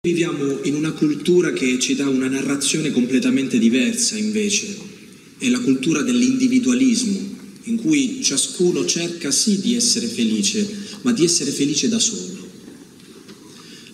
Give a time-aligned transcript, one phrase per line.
[0.00, 4.76] Viviamo in una cultura che ci dà una narrazione completamente diversa invece,
[5.38, 10.64] è la cultura dell'individualismo, in cui ciascuno cerca sì di essere felice,
[11.02, 12.48] ma di essere felice da solo.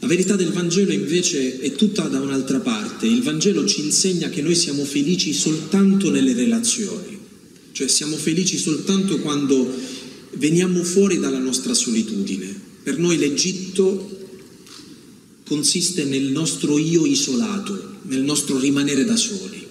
[0.01, 3.07] La verità del Vangelo invece è tutta da un'altra parte.
[3.07, 7.19] Il Vangelo ci insegna che noi siamo felici soltanto nelle relazioni,
[7.73, 9.75] cioè siamo felici soltanto quando
[10.35, 12.55] veniamo fuori dalla nostra solitudine.
[12.83, 14.24] Per noi l'Egitto
[15.45, 19.67] consiste nel nostro io isolato, nel nostro rimanere da soli.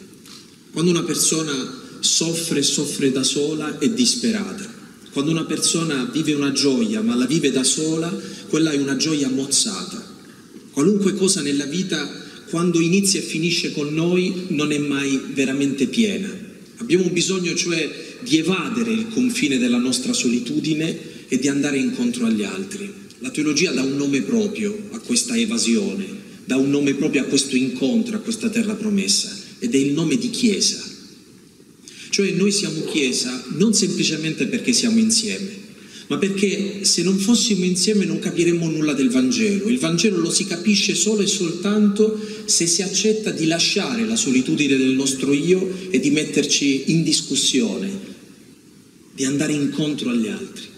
[0.71, 4.81] Quando una persona soffre, soffre da sola, è disperata.
[5.11, 8.11] Quando una persona vive una gioia, ma la vive da sola,
[8.47, 10.11] quella è una gioia mozzata.
[10.71, 12.09] Qualunque cosa nella vita,
[12.49, 16.29] quando inizia e finisce con noi, non è mai veramente piena.
[16.77, 22.43] Abbiamo bisogno cioè di evadere il confine della nostra solitudine e di andare incontro agli
[22.43, 23.02] altri.
[23.23, 26.05] La teologia dà un nome proprio a questa evasione,
[26.43, 30.17] dà un nome proprio a questo incontro, a questa terra promessa, ed è il nome
[30.17, 30.83] di Chiesa.
[32.09, 35.51] Cioè noi siamo Chiesa non semplicemente perché siamo insieme,
[36.07, 39.69] ma perché se non fossimo insieme non capiremmo nulla del Vangelo.
[39.69, 44.75] Il Vangelo lo si capisce solo e soltanto se si accetta di lasciare la solitudine
[44.75, 47.89] del nostro io e di metterci in discussione,
[49.15, 50.71] di andare incontro agli altri.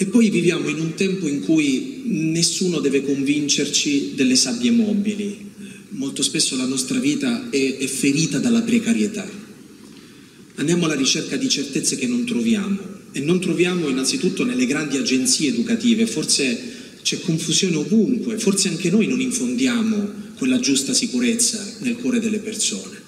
[0.00, 5.46] E poi viviamo in un tempo in cui nessuno deve convincerci delle sabbie mobili.
[5.88, 9.28] Molto spesso la nostra vita è, è ferita dalla precarietà.
[10.54, 12.78] Andiamo alla ricerca di certezze che non troviamo
[13.10, 19.08] e non troviamo innanzitutto nelle grandi agenzie educative, forse c'è confusione ovunque, forse anche noi
[19.08, 23.02] non infondiamo quella giusta sicurezza nel cuore delle persone.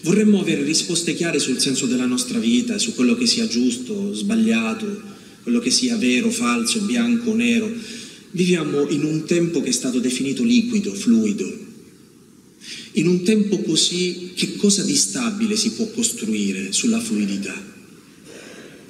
[0.00, 5.14] Vorremmo avere risposte chiare sul senso della nostra vita, su quello che sia giusto, sbagliato,
[5.46, 7.72] quello che sia vero, falso, bianco, nero.
[8.32, 11.48] Viviamo in un tempo che è stato definito liquido, fluido.
[12.94, 17.54] In un tempo così, che cosa di stabile si può costruire sulla fluidità?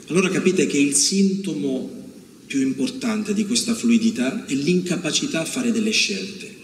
[0.07, 1.91] Allora capite che il sintomo
[2.47, 6.55] più importante di questa fluidità è l'incapacità a fare delle scelte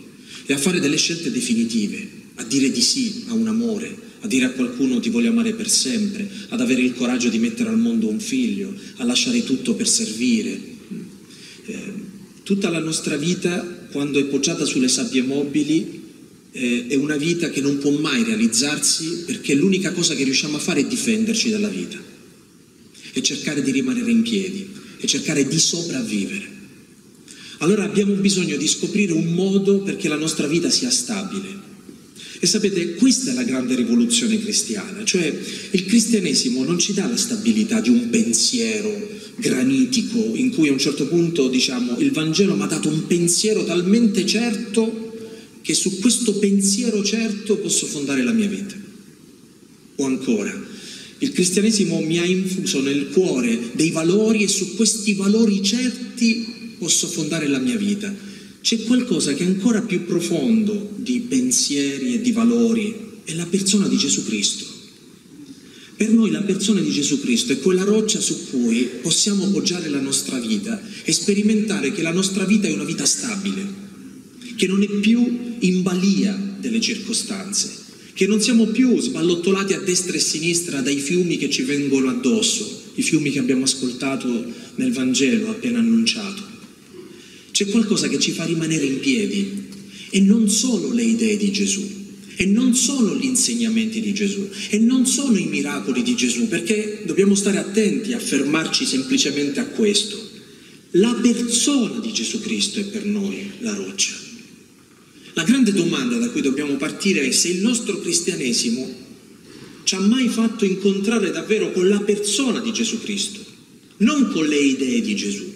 [0.47, 4.45] e a fare delle scelte definitive, a dire di sì a un amore, a dire
[4.45, 8.09] a qualcuno ti voglio amare per sempre, ad avere il coraggio di mettere al mondo
[8.09, 10.61] un figlio, a lasciare tutto per servire.
[11.67, 11.93] Eh,
[12.45, 16.01] tutta la nostra vita, quando è poggiata sulle sabbie mobili,
[16.53, 20.61] eh, è una vita che non può mai realizzarsi perché l'unica cosa che riusciamo a
[20.61, 21.99] fare è difenderci dalla vita
[23.13, 24.69] e cercare di rimanere in piedi
[24.99, 26.51] e cercare di sopravvivere.
[27.59, 31.71] Allora abbiamo bisogno di scoprire un modo perché la nostra vita sia stabile
[32.43, 35.33] e sapete, questa è la grande rivoluzione cristiana, cioè
[35.71, 40.79] il cristianesimo non ci dà la stabilità di un pensiero granitico in cui a un
[40.79, 45.15] certo punto diciamo il Vangelo mi ha dato un pensiero talmente certo
[45.63, 48.75] che su questo pensiero certo posso fondare la mia vita.
[49.99, 50.53] O ancora,
[51.19, 57.07] il cristianesimo mi ha infuso nel cuore dei valori e su questi valori certi posso
[57.07, 58.13] fondare la mia vita
[58.63, 63.89] c'è qualcosa che è ancora più profondo di pensieri e di valori, è la persona
[63.89, 64.65] di Gesù Cristo.
[65.97, 70.01] Per noi la persona di Gesù Cristo è quella roccia su cui possiamo poggiare la
[70.01, 73.67] nostra vita e sperimentare che la nostra vita è una vita stabile,
[74.57, 77.69] che non è più in balia delle circostanze,
[78.15, 82.11] che non siamo più sballottolati a destra e a sinistra dai fiumi che ci vengono
[82.11, 84.45] addosso, i fiumi che abbiamo ascoltato
[84.77, 86.53] nel Vangelo appena annunciato
[87.63, 89.71] c'è qualcosa che ci fa rimanere in piedi.
[90.11, 91.89] E non sono le idee di Gesù,
[92.37, 97.03] e non sono gli insegnamenti di Gesù, e non sono i miracoli di Gesù, perché
[97.07, 100.31] dobbiamo stare attenti a fermarci semplicemente a questo.
[100.93, 104.13] La persona di Gesù Cristo è per noi la roccia.
[105.35, 109.01] La grande domanda da cui dobbiamo partire è se il nostro cristianesimo
[109.85, 113.41] ci ha mai fatto incontrare davvero con la persona di Gesù Cristo,
[113.99, 115.52] non con le idee di Gesù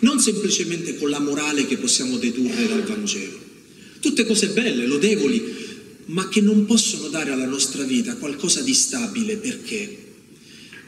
[0.00, 3.38] non semplicemente con la morale che possiamo dedurre dal Vangelo.
[4.00, 5.42] Tutte cose belle, lodevoli,
[6.06, 9.36] ma che non possono dare alla nostra vita qualcosa di stabile.
[9.36, 9.96] Perché?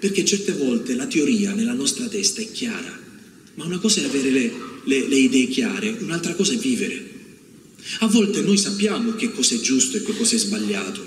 [0.01, 3.01] Perché certe volte la teoria nella nostra testa è chiara,
[3.55, 4.53] ma una cosa è avere le,
[4.85, 7.13] le, le idee chiare, un'altra cosa è vivere.
[8.01, 11.03] A volte noi sappiamo che cosa è giusto e che cosa è sbagliato.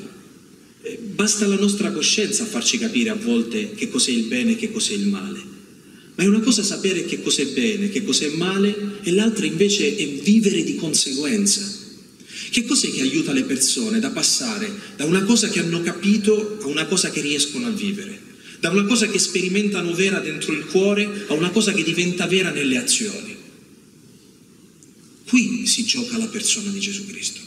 [0.83, 4.55] Eh, basta la nostra coscienza a farci capire a volte che cos'è il bene e
[4.55, 5.55] che cos'è il male.
[6.17, 10.07] Ma è una cosa sapere che cos'è bene, che cos'è male, e l'altra invece è
[10.07, 11.61] vivere di conseguenza.
[12.49, 16.65] Che cos'è che aiuta le persone da passare da una cosa che hanno capito a
[16.65, 18.19] una cosa che riescono a vivere?
[18.59, 22.49] Da una cosa che sperimentano vera dentro il cuore a una cosa che diventa vera
[22.49, 23.35] nelle azioni?
[25.27, 27.41] Qui si gioca la persona di Gesù Cristo.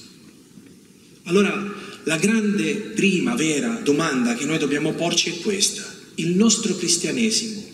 [1.25, 1.75] Allora,
[2.05, 5.82] la grande prima vera domanda che noi dobbiamo porci è questa.
[6.16, 7.69] Il nostro cristianesimo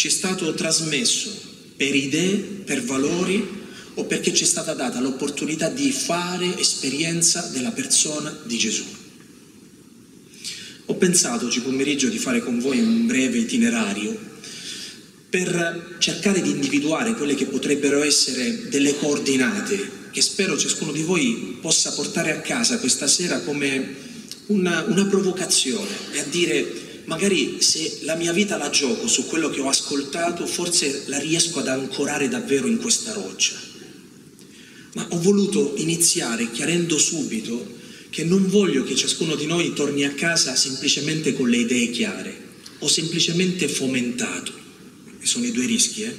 [0.00, 1.30] ci è stato trasmesso
[1.76, 3.46] per idee, per valori
[3.96, 8.82] o perché ci è stata data l'opportunità di fare esperienza della persona di Gesù?
[10.86, 14.18] Ho pensato oggi pomeriggio di fare con voi un breve itinerario
[15.28, 21.58] per cercare di individuare quelle che potrebbero essere delle coordinate che spero ciascuno di voi
[21.60, 23.96] possa portare a casa questa sera come
[24.46, 26.79] una, una provocazione e a dire
[27.10, 31.58] magari se la mia vita la gioco su quello che ho ascoltato forse la riesco
[31.58, 33.56] ad ancorare davvero in questa roccia.
[34.94, 37.78] Ma ho voluto iniziare chiarendo subito
[38.10, 42.48] che non voglio che ciascuno di noi torni a casa semplicemente con le idee chiare
[42.78, 44.52] o semplicemente fomentato
[45.20, 46.16] e sono i due rischi, eh?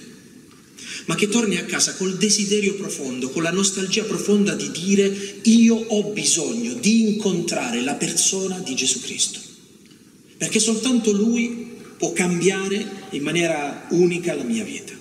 [1.06, 5.76] ma che torni a casa col desiderio profondo, con la nostalgia profonda di dire io
[5.76, 9.51] ho bisogno di incontrare la persona di Gesù Cristo,
[10.42, 11.68] perché soltanto Lui
[11.98, 14.92] può cambiare in maniera unica la mia vita.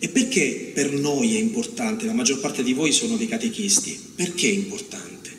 [0.00, 2.04] E perché per noi è importante?
[2.04, 3.96] La maggior parte di voi sono dei catechisti.
[4.16, 5.30] Perché è importante?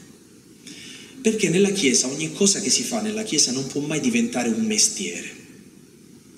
[1.22, 4.66] Perché nella Chiesa ogni cosa che si fa nella Chiesa non può mai diventare un
[4.66, 5.30] mestiere.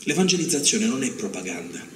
[0.06, 1.88] L'evangelizzazione non è propaganda.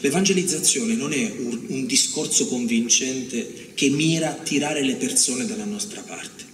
[0.00, 6.49] L'evangelizzazione non è un, discorso convincente che mira a tirare le persone dalla nostra parte.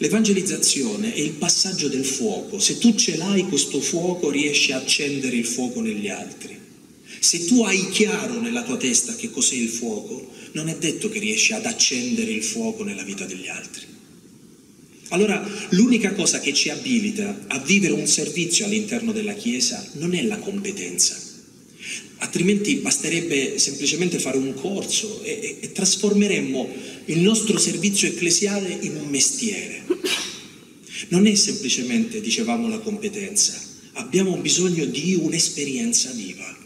[0.00, 2.60] L'evangelizzazione è il passaggio del fuoco.
[2.60, 6.56] Se tu ce l'hai questo fuoco riesci a accendere il fuoco negli altri.
[7.18, 11.18] Se tu hai chiaro nella tua testa che cos'è il fuoco, non è detto che
[11.18, 13.86] riesci ad accendere il fuoco nella vita degli altri.
[15.08, 20.22] Allora, l'unica cosa che ci abilita a vivere un servizio all'interno della Chiesa non è
[20.22, 21.18] la competenza,
[22.18, 26.68] altrimenti basterebbe semplicemente fare un corso e, e, e trasformeremmo
[27.06, 29.84] il nostro servizio ecclesiale in un mestiere.
[31.08, 33.60] Non è semplicemente, dicevamo, la competenza,
[33.94, 36.56] abbiamo bisogno di un'esperienza viva.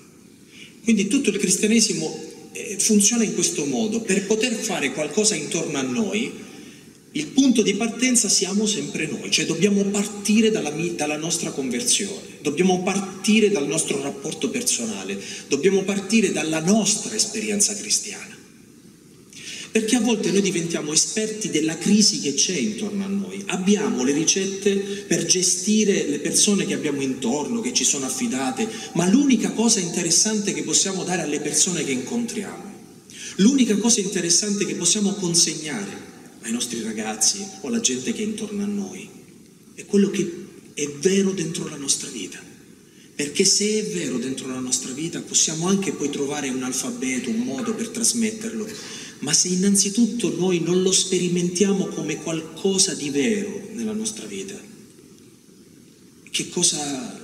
[0.83, 5.83] Quindi tutto il cristianesimo eh, funziona in questo modo, per poter fare qualcosa intorno a
[5.83, 6.31] noi
[7.15, 12.83] il punto di partenza siamo sempre noi, cioè dobbiamo partire dalla, dalla, nostra conversione, dobbiamo
[12.83, 18.41] partire dal nostro rapporto personale, dobbiamo partire dalla nostra esperienza cristiana.
[19.71, 24.13] Perché a volte noi diventiamo esperti della crisi che c'è intorno a noi, abbiamo le
[24.13, 29.81] ricette per gestire le persone che abbiamo intorno, che ci sono affidate, ma l'unica cosa
[29.81, 32.73] interessante che possiamo dare alle persone che incontriamo,
[33.37, 36.12] l'unica cosa interessante che possiamo consegnare
[36.43, 39.09] ai nostri ragazzi o alla gente che è intorno a noi,
[39.75, 40.43] è quello che
[40.75, 42.41] è vero dentro la nostra vita.
[43.15, 47.41] Perché se è vero dentro la nostra vita possiamo anche poi trovare un alfabeto, un
[47.41, 48.67] modo per trasmetterlo,
[49.21, 54.59] ma se innanzitutto noi non lo sperimentiamo come qualcosa di vero nella nostra vita,
[56.31, 57.21] che cosa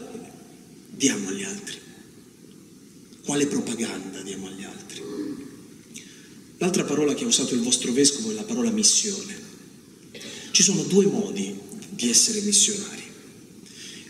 [0.90, 1.76] diamo agli altri?
[3.24, 5.02] Quale propaganda diamo agli altri?
[6.58, 9.46] L'altra parola che ha usato il vostro vescovo è la parola missione.
[10.50, 11.54] Ci sono due modi
[11.90, 13.02] di essere missionari.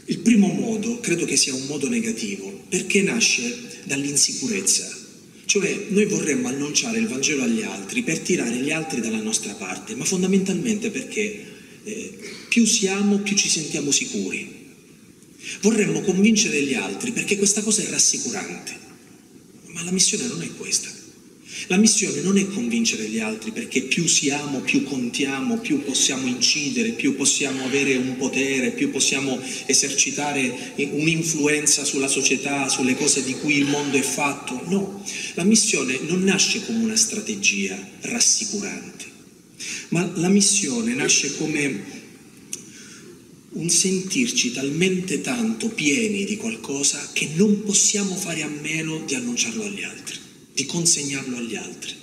[0.06, 4.96] Il primo modo credo che sia un modo negativo perché nasce dall'insicurezza.
[5.44, 9.94] Cioè noi vorremmo annunciare il Vangelo agli altri per tirare gli altri dalla nostra parte,
[9.94, 11.44] ma fondamentalmente perché
[11.84, 14.56] eh, più siamo più ci sentiamo sicuri.
[15.60, 18.76] Vorremmo convincere gli altri perché questa cosa è rassicurante,
[19.66, 20.97] ma la missione non è questa.
[21.70, 26.92] La missione non è convincere gli altri perché più siamo, più contiamo, più possiamo incidere,
[26.92, 33.58] più possiamo avere un potere, più possiamo esercitare un'influenza sulla società, sulle cose di cui
[33.58, 34.62] il mondo è fatto.
[34.68, 39.04] No, la missione non nasce come una strategia rassicurante,
[39.88, 41.96] ma la missione nasce come
[43.50, 49.64] un sentirci talmente tanto pieni di qualcosa che non possiamo fare a meno di annunciarlo
[49.64, 50.27] agli altri
[50.58, 51.94] di consegnarlo agli altri.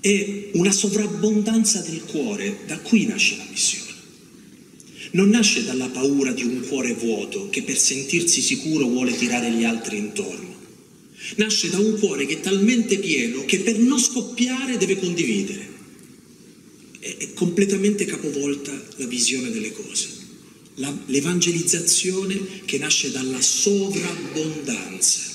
[0.00, 3.88] È una sovrabbondanza del cuore, da qui nasce la missione.
[5.10, 9.64] Non nasce dalla paura di un cuore vuoto che per sentirsi sicuro vuole tirare gli
[9.64, 10.56] altri intorno.
[11.36, 15.68] Nasce da un cuore che è talmente pieno che per non scoppiare deve condividere.
[17.00, 20.08] È completamente capovolta la visione delle cose.
[20.76, 25.29] La, l'evangelizzazione che nasce dalla sovrabbondanza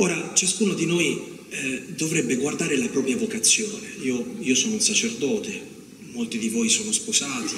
[0.00, 3.88] Ora, ciascuno di noi eh, dovrebbe guardare la propria vocazione.
[4.02, 5.60] Io, io, sono un sacerdote,
[6.12, 7.54] molti di voi sono sposati,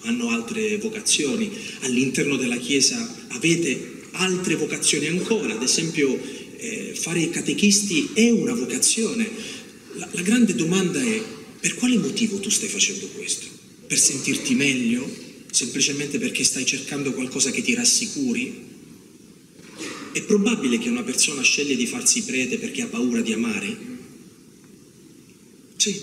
[0.00, 6.18] hanno altre vocazioni, all'interno della Chiesa avete altre vocazioni ancora, ad esempio
[6.56, 9.28] eh, fare i catechisti è una vocazione.
[9.96, 11.22] La, la grande domanda è
[11.60, 13.46] per quale motivo tu stai facendo questo?
[13.86, 15.06] Per sentirti meglio?
[15.50, 18.67] Semplicemente perché stai cercando qualcosa che ti rassicuri?
[20.12, 23.76] È probabile che una persona sceglie di farsi prete perché ha paura di amare?
[25.76, 26.00] Sì.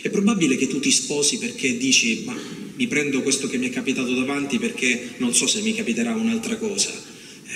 [0.00, 2.36] È probabile che tu ti sposi perché dici ma
[2.76, 6.56] mi prendo questo che mi è capitato davanti perché non so se mi capiterà un'altra
[6.56, 6.92] cosa,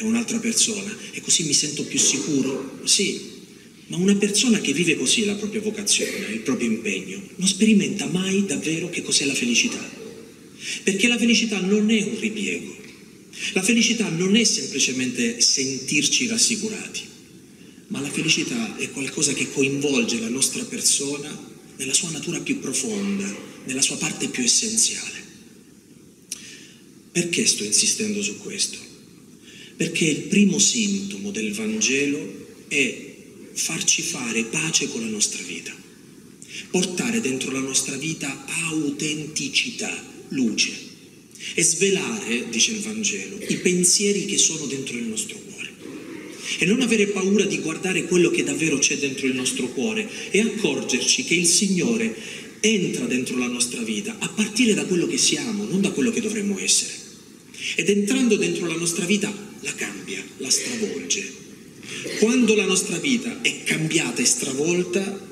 [0.00, 2.80] un'altra persona e così mi sento più sicuro?
[2.84, 3.30] Sì.
[3.86, 8.44] Ma una persona che vive così la propria vocazione, il proprio impegno, non sperimenta mai
[8.46, 10.00] davvero che cos'è la felicità.
[10.82, 12.76] Perché la felicità non è un ripiego,
[13.52, 17.02] la felicità non è semplicemente sentirci rassicurati,
[17.88, 23.30] ma la felicità è qualcosa che coinvolge la nostra persona nella sua natura più profonda,
[23.64, 25.20] nella sua parte più essenziale.
[27.10, 28.78] Perché sto insistendo su questo?
[29.76, 33.14] Perché il primo sintomo del Vangelo è
[33.52, 35.74] farci fare pace con la nostra vita,
[36.70, 39.92] portare dentro la nostra vita autenticità,
[40.28, 40.91] luce
[41.54, 45.70] e svelare, dice il Vangelo, i pensieri che sono dentro il nostro cuore.
[46.58, 50.40] E non avere paura di guardare quello che davvero c'è dentro il nostro cuore e
[50.40, 52.14] accorgerci che il Signore
[52.60, 56.20] entra dentro la nostra vita a partire da quello che siamo, non da quello che
[56.20, 56.92] dovremmo essere.
[57.74, 61.40] Ed entrando dentro la nostra vita la cambia, la stravolge.
[62.18, 65.30] Quando la nostra vita è cambiata e stravolta,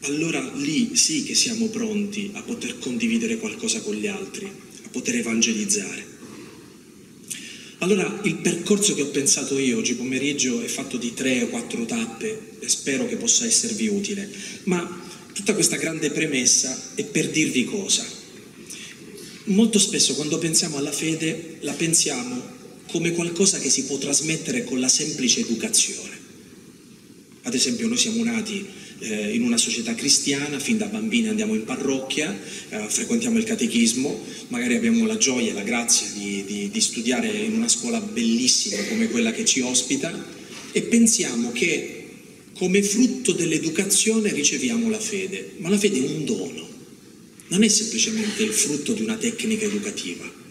[0.00, 4.50] allora lì sì che siamo pronti a poter condividere qualcosa con gli altri,
[4.94, 6.12] poter evangelizzare.
[7.78, 11.84] Allora il percorso che ho pensato io oggi pomeriggio è fatto di tre o quattro
[11.84, 14.30] tappe e spero che possa esservi utile,
[14.64, 18.06] ma tutta questa grande premessa è per dirvi cosa.
[19.46, 22.52] Molto spesso quando pensiamo alla fede la pensiamo
[22.86, 26.16] come qualcosa che si può trasmettere con la semplice educazione.
[27.42, 28.64] Ad esempio noi siamo nati
[28.98, 32.36] eh, in una società cristiana, fin da bambini andiamo in parrocchia,
[32.68, 37.28] eh, frequentiamo il catechismo, magari abbiamo la gioia e la grazia di, di, di studiare
[37.28, 40.12] in una scuola bellissima come quella che ci ospita
[40.72, 42.00] e pensiamo che
[42.54, 46.68] come frutto dell'educazione riceviamo la fede, ma la fede è un dono,
[47.48, 50.42] non è semplicemente il frutto di una tecnica educativa.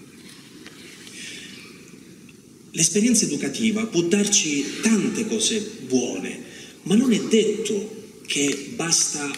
[2.71, 6.41] L'esperienza educativa può darci tante cose buone,
[6.83, 8.02] ma non è detto
[8.33, 9.31] che basta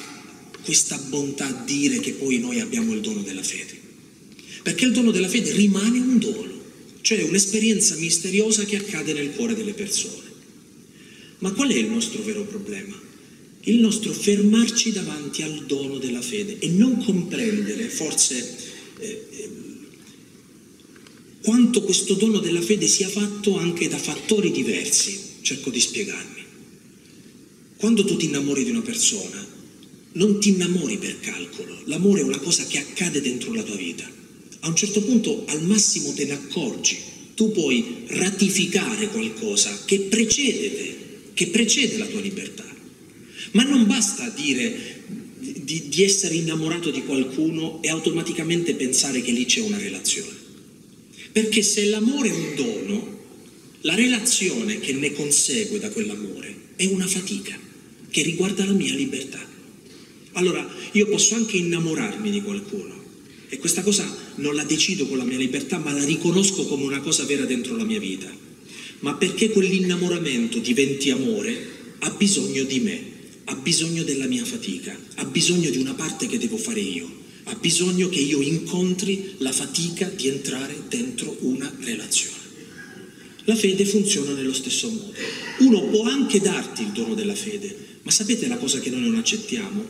[0.64, 3.78] questa bontà dire che poi noi abbiamo il dono della fede.
[4.64, 6.54] Perché il dono della fede rimane un dono,
[7.02, 10.32] cioè un'esperienza misteriosa che accade nel cuore delle persone.
[11.40, 12.98] Ma qual è il nostro vero problema?
[13.64, 18.58] Il nostro fermarci davanti al dono della fede e non comprendere forse
[19.00, 19.50] eh, eh
[21.42, 25.20] quanto questo dono della fede sia fatto anche da fattori diversi.
[25.42, 26.45] Cerco di spiegarmi.
[27.86, 29.46] Quando tu ti innamori di una persona,
[30.13, 34.12] non ti innamori per calcolo, l'amore è una cosa che accade dentro la tua vita.
[34.62, 36.98] A un certo punto al massimo te ne accorgi,
[37.36, 40.98] tu puoi ratificare qualcosa che precede te,
[41.36, 42.65] che precede la tua libertà.
[43.51, 45.04] Ma non basta dire
[45.38, 50.36] di, di essere innamorato di qualcuno e automaticamente pensare che lì c'è una relazione.
[51.32, 53.20] Perché se l'amore è un dono,
[53.82, 57.62] la relazione che ne consegue da quell'amore è una fatica
[58.16, 59.46] che riguarda la mia libertà.
[60.36, 63.04] Allora io posso anche innamorarmi di qualcuno
[63.50, 67.02] e questa cosa non la decido con la mia libertà, ma la riconosco come una
[67.02, 68.34] cosa vera dentro la mia vita.
[69.00, 71.58] Ma perché quell'innamoramento diventi amore,
[72.00, 73.04] ha bisogno di me,
[73.44, 77.12] ha bisogno della mia fatica, ha bisogno di una parte che devo fare io,
[77.44, 82.44] ha bisogno che io incontri la fatica di entrare dentro una relazione.
[83.44, 85.12] La fede funziona nello stesso modo.
[85.60, 89.16] Uno può anche darti il dono della fede, ma sapete la cosa che noi non
[89.16, 89.84] accettiamo?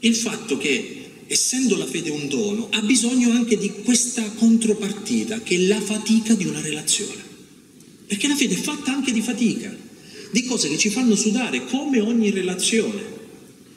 [0.00, 5.56] Il fatto che, essendo la fede un dono, ha bisogno anche di questa contropartita, che
[5.56, 7.28] è la fatica di una relazione.
[8.06, 9.74] Perché la fede è fatta anche di fatica,
[10.30, 13.18] di cose che ci fanno sudare, come ogni relazione.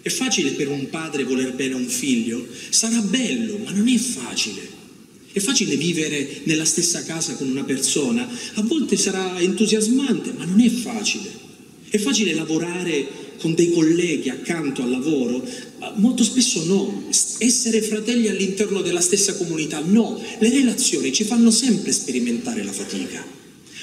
[0.01, 2.46] È facile per un padre voler bene a un figlio?
[2.70, 4.82] Sarà bello, ma non è facile.
[5.34, 10.62] È facile vivere nella stessa casa con una persona, a volte sarà entusiasmante, ma non
[10.62, 11.28] è facile.
[11.90, 13.08] È facile lavorare
[13.40, 15.44] con dei colleghi accanto al lavoro?
[15.96, 17.06] Molto spesso no.
[17.40, 19.82] Essere fratelli all'interno della stessa comunità?
[19.84, 20.22] No.
[20.40, 23.25] Le relazioni ci fanno sempre sperimentare la fatica.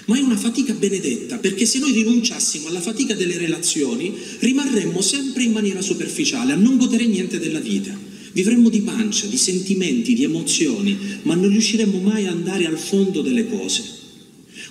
[0.06, 5.42] Ma è una fatica benedetta, perché se noi rinunciassimo alla fatica delle relazioni, rimarremmo sempre
[5.42, 8.08] in maniera superficiale, a non godere niente della vita.
[8.32, 13.22] Vivremmo di pancia, di sentimenti, di emozioni, ma non riusciremmo mai ad andare al fondo
[13.22, 13.98] delle cose.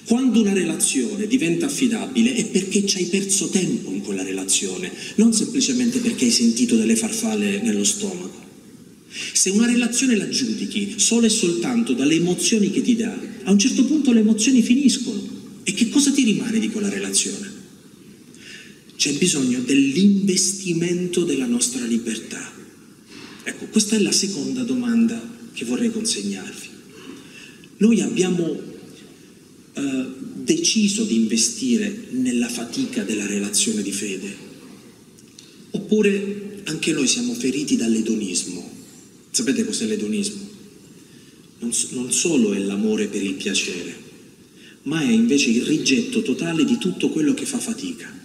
[0.06, 5.34] Quando una relazione diventa affidabile è perché ci hai perso tempo in quella relazione, non
[5.34, 8.48] semplicemente perché hai sentito delle farfalle nello stomaco.
[9.34, 13.60] Se una relazione la giudichi solo e soltanto dalle emozioni che ti dà, a un
[13.60, 15.38] certo punto le emozioni finiscono.
[15.64, 17.58] E che cosa ti rimane di quella relazione?
[18.96, 22.59] C'è bisogno dell'investimento della nostra libertà.
[23.50, 25.20] Ecco, questa è la seconda domanda
[25.54, 26.70] che vorrei consegnarvi.
[27.78, 28.62] Noi abbiamo
[29.74, 34.36] eh, deciso di investire nella fatica della relazione di fede,
[35.72, 38.70] oppure anche noi siamo feriti dall'edonismo.
[39.32, 40.48] Sapete cos'è l'edonismo?
[41.58, 43.96] Non, non solo è l'amore per il piacere,
[44.84, 48.16] ma è invece il rigetto totale di tutto quello che fa fatica.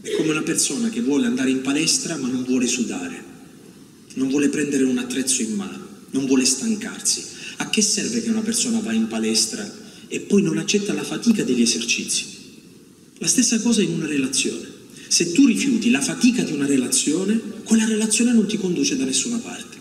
[0.00, 3.29] È come una persona che vuole andare in palestra ma non vuole sudare,
[4.14, 7.24] non vuole prendere un attrezzo in mano, non vuole stancarsi.
[7.56, 9.70] A che serve che una persona va in palestra
[10.08, 12.24] e poi non accetta la fatica degli esercizi?
[13.18, 14.66] La stessa cosa in una relazione.
[15.08, 19.38] Se tu rifiuti la fatica di una relazione, quella relazione non ti conduce da nessuna
[19.38, 19.78] parte.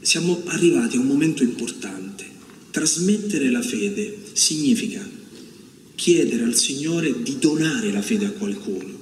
[0.00, 2.24] Siamo arrivati a un momento importante.
[2.70, 5.06] Trasmettere la fede significa
[5.94, 8.93] chiedere al Signore di donare la fede a qualcuno.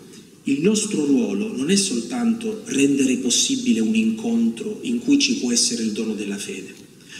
[0.45, 5.85] Il nostro ruolo non è soltanto rendere possibile un incontro in cui ci può essere
[5.85, 6.75] il dono della fede,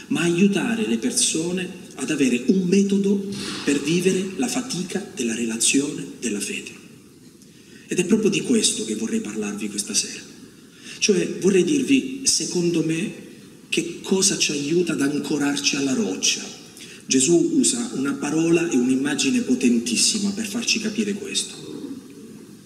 [0.09, 3.25] ma aiutare le persone ad avere un metodo
[3.65, 6.71] per vivere la fatica della relazione della fede.
[7.87, 10.21] Ed è proprio di questo che vorrei parlarvi questa sera.
[10.99, 13.13] Cioè vorrei dirvi, secondo me,
[13.69, 16.43] che cosa ci aiuta ad ancorarci alla roccia,
[17.07, 21.72] Gesù usa una parola e un'immagine potentissima per farci capire questo.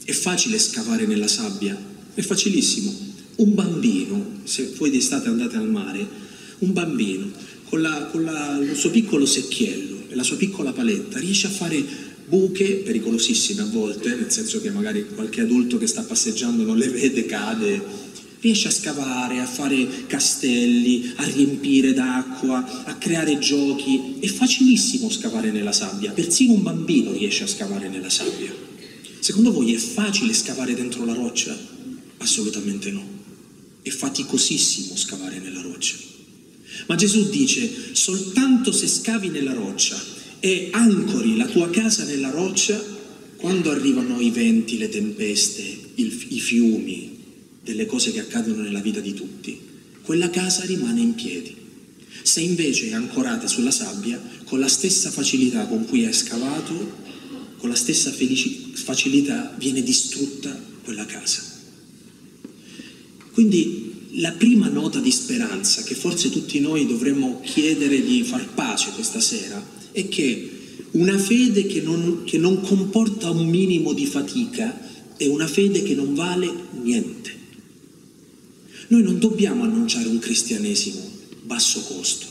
[0.07, 1.77] È facile scavare nella sabbia?
[2.15, 2.95] È facilissimo.
[3.39, 6.07] Un bambino, se voi d'estate andate al mare,
[6.59, 7.29] un bambino
[7.65, 11.51] con, la, con la, il suo piccolo secchiello e la sua piccola paletta riesce a
[11.51, 11.85] fare
[12.25, 16.89] buche pericolosissime a volte, nel senso che magari qualche adulto che sta passeggiando non le
[16.89, 17.83] vede, cade,
[18.39, 24.19] riesce a scavare, a fare castelli, a riempire d'acqua, a creare giochi.
[24.21, 28.75] È facilissimo scavare nella sabbia, persino un bambino riesce a scavare nella sabbia.
[29.27, 31.59] Secondo voi è facile scavare dentro la roccia?
[32.19, 33.05] Assolutamente no.
[33.83, 35.97] È faticosissimo scavare nella roccia.
[36.87, 40.01] Ma Gesù dice, soltanto se scavi nella roccia
[40.39, 42.81] e ancori la tua casa nella roccia,
[43.35, 47.19] quando arrivano i venti, le tempeste, il, i fiumi,
[47.65, 49.59] delle cose che accadono nella vita di tutti,
[50.03, 51.53] quella casa rimane in piedi.
[52.23, 57.06] Se invece è ancorata sulla sabbia, con la stessa facilità con cui è scavato,
[57.59, 61.43] con la stessa facilità viene distrutta quella casa.
[63.33, 63.87] Quindi
[64.19, 69.21] la prima nota di speranza che forse tutti noi dovremmo chiedere di far pace questa
[69.21, 70.51] sera è che
[70.93, 75.95] una fede che non, che non comporta un minimo di fatica è una fede che
[75.95, 76.51] non vale
[76.83, 77.35] niente.
[78.89, 82.27] Noi non dobbiamo annunciare un cristianesimo basso costo,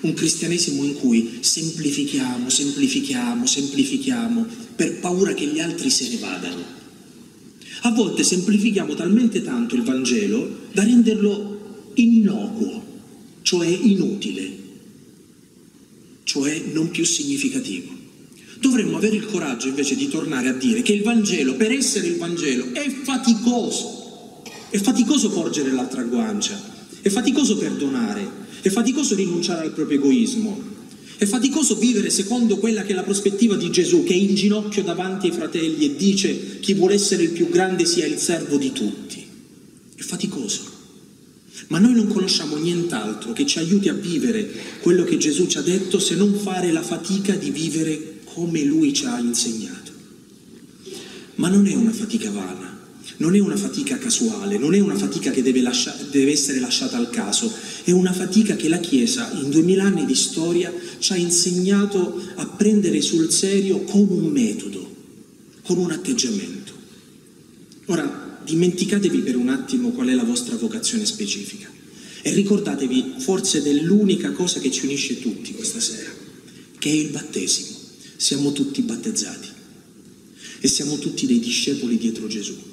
[0.00, 6.64] un cristianesimo in cui semplifichiamo, semplifichiamo, semplifichiamo per paura che gli altri se ne vadano.
[7.82, 12.82] A volte semplifichiamo talmente tanto il Vangelo da renderlo innocuo,
[13.42, 14.52] cioè inutile,
[16.24, 17.92] cioè non più significativo.
[18.58, 22.16] Dovremmo avere il coraggio invece di tornare a dire che il Vangelo, per essere il
[22.16, 24.02] Vangelo, è faticoso
[24.74, 26.60] è faticoso porgere l'altra guancia,
[27.00, 28.28] è faticoso perdonare,
[28.64, 30.58] è faticoso rinunciare al proprio egoismo,
[31.18, 34.82] è faticoso vivere secondo quella che è la prospettiva di Gesù, che è in ginocchio
[34.82, 38.72] davanti ai fratelli e dice chi vuole essere il più grande sia il servo di
[38.72, 39.22] tutti.
[39.94, 40.62] È faticoso.
[41.68, 44.50] Ma noi non conosciamo nient'altro che ci aiuti a vivere
[44.80, 48.94] quello che Gesù ci ha detto se non fare la fatica di vivere come Lui
[48.94, 49.92] ci ha insegnato.
[51.34, 52.73] Ma non è una fatica vana,
[53.18, 56.96] non è una fatica casuale, non è una fatica che deve, lascia, deve, essere lasciata
[56.96, 57.52] al caso,
[57.84, 62.46] è una fatica che la Chiesa in duemila anni di storia ci ha insegnato a
[62.46, 64.94] prendere sul serio con un metodo,
[65.62, 66.72] con un atteggiamento.
[67.86, 71.70] Ora, dimenticatevi per un attimo qual è la vostra vocazione specifica
[72.22, 76.10] e ricordatevi forse dell'unica cosa che ci unisce tutti questa sera,
[76.78, 77.78] che è il battesimo.
[78.16, 79.48] Siamo tutti battezzati
[80.60, 82.72] e siamo tutti dei discepoli dietro Gesù.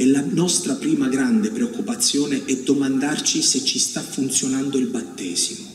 [0.00, 5.68] E la nostra prima grande preoccupazione è domandarci se ci sta funzionando il battesimo.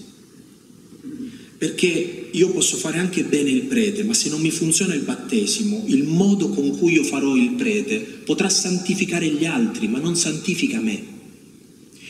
[1.59, 5.83] Perché io posso fare anche bene il prete, ma se non mi funziona il battesimo,
[5.85, 10.79] il modo con cui io farò il prete potrà santificare gli altri, ma non santifica
[10.79, 11.03] me.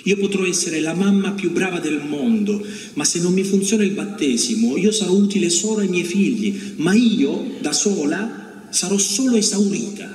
[0.04, 3.92] Io potrò essere la mamma più brava del mondo, ma se non mi funziona il
[3.92, 10.15] battesimo, io sarò utile solo ai miei figli, ma io da sola sarò solo esaurita.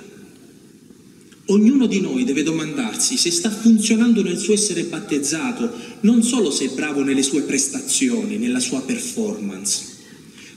[1.50, 5.68] Ognuno di noi deve domandarsi se sta funzionando nel suo essere battezzato,
[6.02, 9.82] non solo se è bravo nelle sue prestazioni, nella sua performance.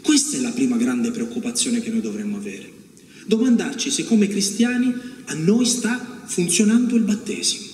[0.03, 2.71] Questa è la prima grande preoccupazione che noi dovremmo avere.
[3.25, 4.93] Domandarci se come cristiani
[5.25, 7.65] a noi sta funzionando il battesimo.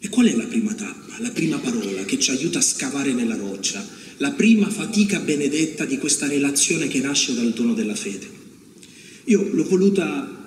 [0.00, 3.36] E qual è la prima tappa, la prima parola che ci aiuta a scavare nella
[3.36, 8.28] roccia, la prima fatica benedetta di questa relazione che nasce dal dono della fede?
[9.26, 10.42] Io l'ho voluta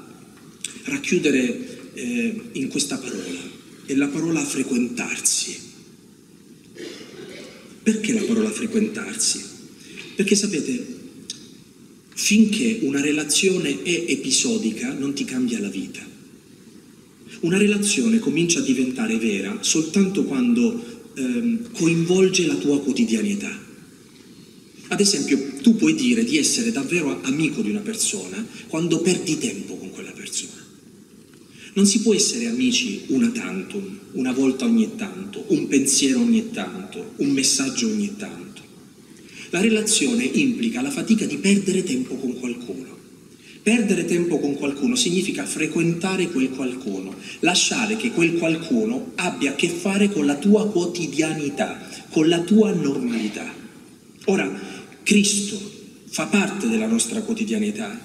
[0.88, 3.40] racchiudere eh, in questa parola,
[3.86, 5.66] è la parola frequentarsi.
[7.84, 9.42] Perché la parola frequentarsi?
[10.16, 10.86] Perché sapete,
[12.14, 16.06] finché una relazione è episodica non ti cambia la vita.
[17.42, 23.66] Una relazione comincia a diventare vera soltanto quando ehm, coinvolge la tua quotidianità.
[24.90, 29.76] Ad esempio, tu puoi dire di essere davvero amico di una persona quando perdi tempo
[29.76, 30.57] con quella persona.
[31.78, 37.14] Non si può essere amici una tantum, una volta ogni tanto, un pensiero ogni tanto,
[37.18, 38.64] un messaggio ogni tanto.
[39.52, 42.98] La relazione implica la fatica di perdere tempo con qualcuno.
[43.62, 49.70] Perdere tempo con qualcuno significa frequentare quel qualcuno, lasciare che quel qualcuno abbia a che
[49.70, 53.54] fare con la tua quotidianità, con la tua normalità.
[54.26, 54.52] Ora,
[55.04, 55.62] Cristo
[56.08, 58.02] fa parte della nostra quotidianità,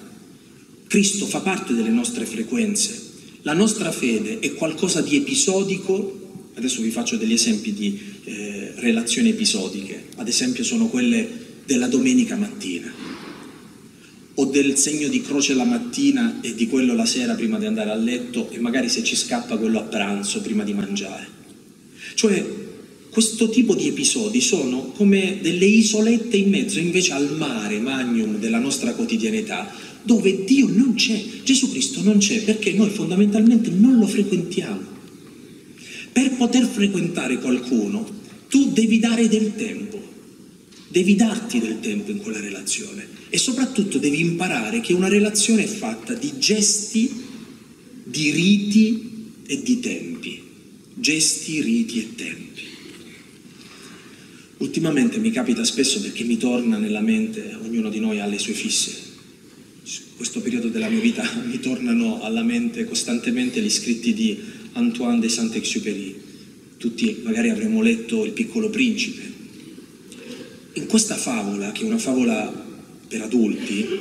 [0.85, 3.12] Cristo fa parte delle nostre frequenze.
[3.43, 9.29] La nostra fede è qualcosa di episodico, adesso vi faccio degli esempi di eh, relazioni
[9.29, 11.27] episodiche, ad esempio sono quelle
[11.65, 12.91] della domenica mattina
[14.35, 17.91] o del segno di croce la mattina e di quello la sera prima di andare
[17.91, 21.27] a letto e magari se ci scappa quello a pranzo prima di mangiare.
[22.15, 22.45] Cioè
[23.09, 28.57] questo tipo di episodi sono come delle isolette in mezzo invece al mare magnum della
[28.57, 29.69] nostra quotidianità
[30.03, 34.91] dove Dio non c'è, Gesù Cristo non c'è perché noi fondamentalmente non lo frequentiamo.
[36.11, 40.01] Per poter frequentare qualcuno tu devi dare del tempo,
[40.89, 45.67] devi darti del tempo in quella relazione e soprattutto devi imparare che una relazione è
[45.67, 47.11] fatta di gesti,
[48.03, 49.11] di riti
[49.47, 50.41] e di tempi.
[50.93, 52.61] Gesti, riti e tempi.
[54.57, 58.53] Ultimamente mi capita spesso perché mi torna nella mente, ognuno di noi ha le sue
[58.53, 59.12] fisse.
[60.15, 64.39] Questo periodo della mia vita mi tornano alla mente costantemente gli scritti di
[64.73, 66.21] Antoine de Saint-Exupéry.
[66.77, 69.31] Tutti magari avremmo letto Il piccolo principe.
[70.75, 72.65] In questa favola, che è una favola
[73.07, 73.99] per adulti,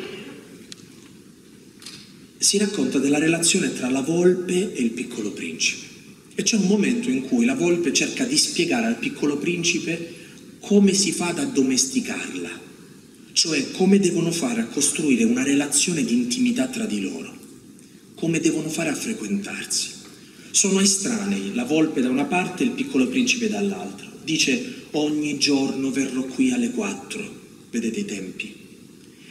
[2.38, 5.86] si racconta della relazione tra la volpe e il piccolo principe.
[6.34, 10.20] E c'è un momento in cui la volpe cerca di spiegare al piccolo principe
[10.60, 12.60] come si fa ad addomesticarla,
[13.32, 17.34] cioè come devono fare a costruire una relazione di intimità tra di loro,
[18.14, 19.90] come devono fare a frequentarsi.
[20.50, 24.10] Sono estranei, la volpe da una parte e il piccolo principe dall'altra.
[24.22, 27.40] Dice ogni giorno verrò qui alle quattro,
[27.70, 28.54] vedete i tempi,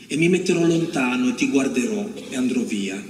[0.07, 3.01] e mi metterò lontano e ti guarderò e andrò via.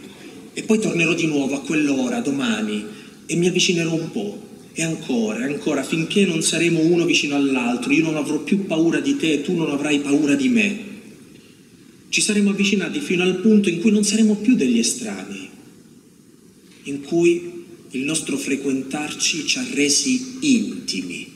[0.53, 2.85] E poi tornerò di nuovo a quell'ora, domani,
[3.25, 4.49] e mi avvicinerò un po'.
[4.73, 9.17] E ancora, ancora, finché non saremo uno vicino all'altro, io non avrò più paura di
[9.17, 10.89] te e tu non avrai paura di me.
[12.09, 15.49] Ci saremo avvicinati fino al punto in cui non saremo più degli estranei,
[16.83, 21.27] in cui il nostro frequentarci ci ha resi intimi.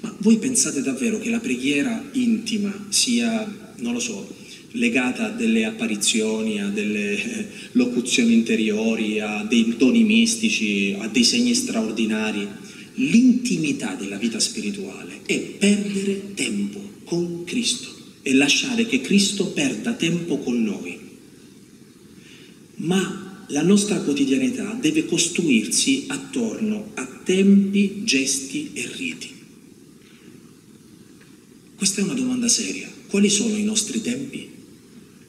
[0.00, 4.26] Ma voi pensate davvero che la preghiera intima sia non lo so,
[4.72, 11.24] legata a delle apparizioni, a delle eh, locuzioni interiori, a dei doni mistici, a dei
[11.24, 12.46] segni straordinari.
[12.94, 17.88] L'intimità della vita spirituale è perdere tempo con Cristo
[18.22, 20.98] e lasciare che Cristo perda tempo con noi.
[22.76, 29.28] Ma la nostra quotidianità deve costruirsi attorno a tempi, gesti e riti.
[31.74, 32.88] Questa è una domanda seria.
[33.08, 34.49] Quali sono i nostri tempi?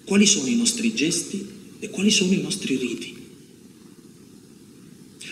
[0.06, 1.46] Quali sono i nostri gesti?
[1.80, 3.16] E quali sono i nostri riti?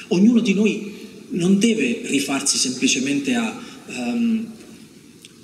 [0.09, 0.93] Ognuno di noi
[1.29, 4.47] non deve rifarsi semplicemente a, um,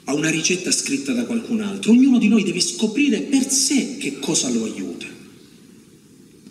[0.05, 4.19] a una ricetta scritta da qualcun altro, ognuno di noi deve scoprire per sé che
[4.19, 5.05] cosa lo aiuta.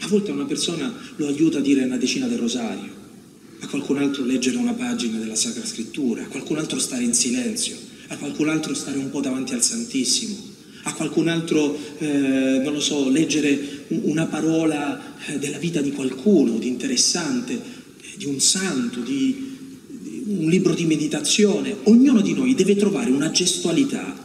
[0.00, 2.92] A volte una persona lo aiuta a dire una decina del rosario,
[3.60, 7.76] a qualcun altro leggere una pagina della Sacra Scrittura, a qualcun altro stare in silenzio,
[8.08, 10.52] a qualcun altro stare un po' davanti al Santissimo,
[10.84, 16.58] a qualcun altro, eh, non lo so, leggere una parola eh, della vita di qualcuno,
[16.58, 17.60] di interessante,
[18.16, 19.52] di un santo, di,
[20.26, 24.22] un libro di meditazione, ognuno di noi deve trovare una gestualità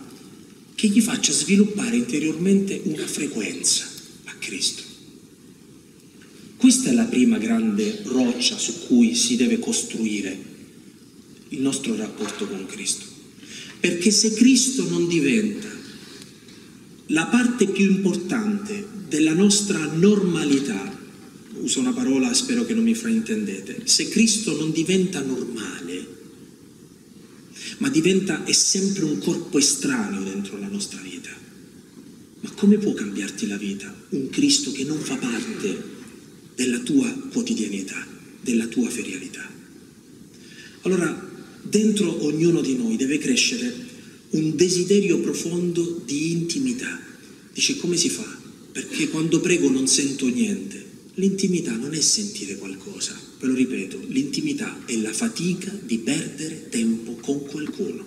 [0.75, 3.85] che gli faccia sviluppare interiormente una frequenza
[4.25, 4.83] a Cristo.
[6.55, 10.37] Questa è la prima grande roccia su cui si deve costruire
[11.49, 13.05] il nostro rapporto con Cristo.
[13.79, 15.78] Perché se Cristo non diventa
[17.11, 20.97] la parte più importante della nostra normalità,
[21.55, 26.17] uso una parola, spero che non mi fraintendete, se Cristo non diventa normale,
[27.79, 31.29] ma diventa, è sempre un corpo estraneo dentro la nostra vita,
[32.41, 35.97] ma come può cambiarti la vita un Cristo che non fa parte
[36.55, 38.05] della tua quotidianità,
[38.41, 39.47] della tua ferialità?
[40.81, 41.27] Allora,
[41.63, 43.88] dentro ognuno di noi deve crescere
[44.31, 46.99] un desiderio profondo di intimità.
[47.53, 48.37] Dice come si fa?
[48.71, 50.87] Perché quando prego non sento niente.
[51.15, 57.15] L'intimità non è sentire qualcosa, ve lo ripeto, l'intimità è la fatica di perdere tempo
[57.15, 58.05] con qualcuno.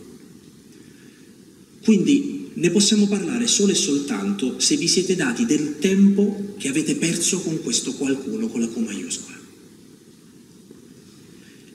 [1.83, 6.97] Quindi ne possiamo parlare solo e soltanto se vi siete dati del tempo che avete
[6.97, 9.41] perso con questo qualcuno con la Q maiuscola.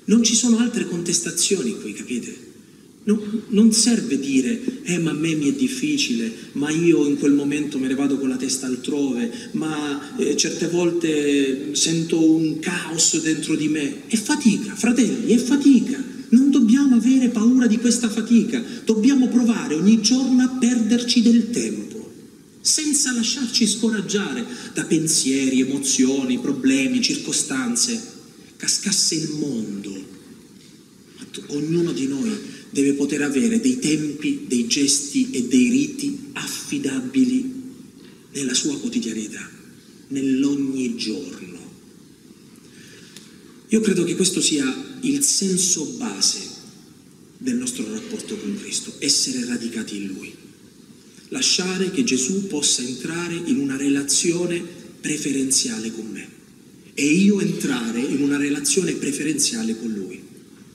[0.05, 2.45] Non ci sono altre contestazioni qui, capite?
[3.07, 3.17] No,
[3.49, 7.79] non serve dire, eh ma a me mi è difficile, ma io in quel momento
[7.79, 13.55] me ne vado con la testa altrove, ma eh, certe volte sento un caos dentro
[13.55, 14.07] di me.
[14.07, 16.03] È fatica, fratelli, è fatica.
[16.29, 22.11] Non dobbiamo avere paura di questa fatica, dobbiamo provare ogni giorno a perderci del tempo,
[22.59, 28.15] senza lasciarci scoraggiare da pensieri, emozioni, problemi, circostanze.
[28.57, 29.95] Cascasse il mondo,
[31.47, 37.53] ognuno di noi deve poter avere dei tempi, dei gesti e dei riti affidabili
[38.33, 39.49] nella sua quotidianità,
[40.09, 41.57] nell'ogni giorno.
[43.69, 46.39] Io credo che questo sia il senso base
[47.37, 50.33] del nostro rapporto con Cristo, essere radicati in Lui,
[51.29, 54.63] lasciare che Gesù possa entrare in una relazione
[54.99, 56.35] preferenziale con me
[56.93, 60.06] e io entrare in una relazione preferenziale con Lui.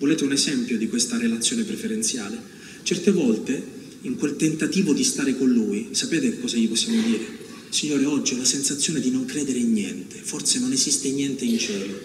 [0.02, 2.36] Volete un esempio di questa relazione preferenziale?
[2.82, 3.64] Certe volte,
[4.00, 7.24] in quel tentativo di stare con Lui, sapete cosa gli possiamo dire?
[7.68, 11.56] Signore, oggi ho la sensazione di non credere in niente, forse non esiste niente in
[11.56, 12.00] cielo,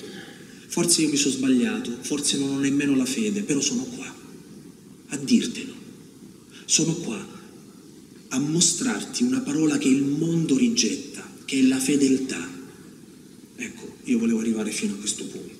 [0.67, 4.15] forse io mi sono sbagliato, forse non ho nemmeno la fede, però sono qua
[5.07, 5.73] a dirtelo.
[6.65, 7.27] Sono qua
[8.27, 12.47] a mostrarti una parola che il mondo rigetta, che è la fedeltà.
[13.55, 15.56] Ecco, io volevo arrivare fino a questo punto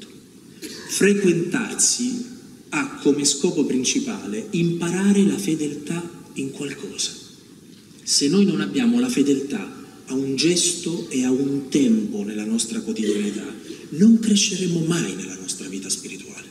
[0.97, 2.25] frequentarsi
[2.69, 6.01] ha come scopo principale imparare la fedeltà
[6.33, 7.11] in qualcosa.
[8.01, 12.79] Se noi non abbiamo la fedeltà a un gesto e a un tempo nella nostra
[12.79, 13.45] quotidianità,
[13.89, 16.47] non cresceremo mai nella nostra vita spirituale.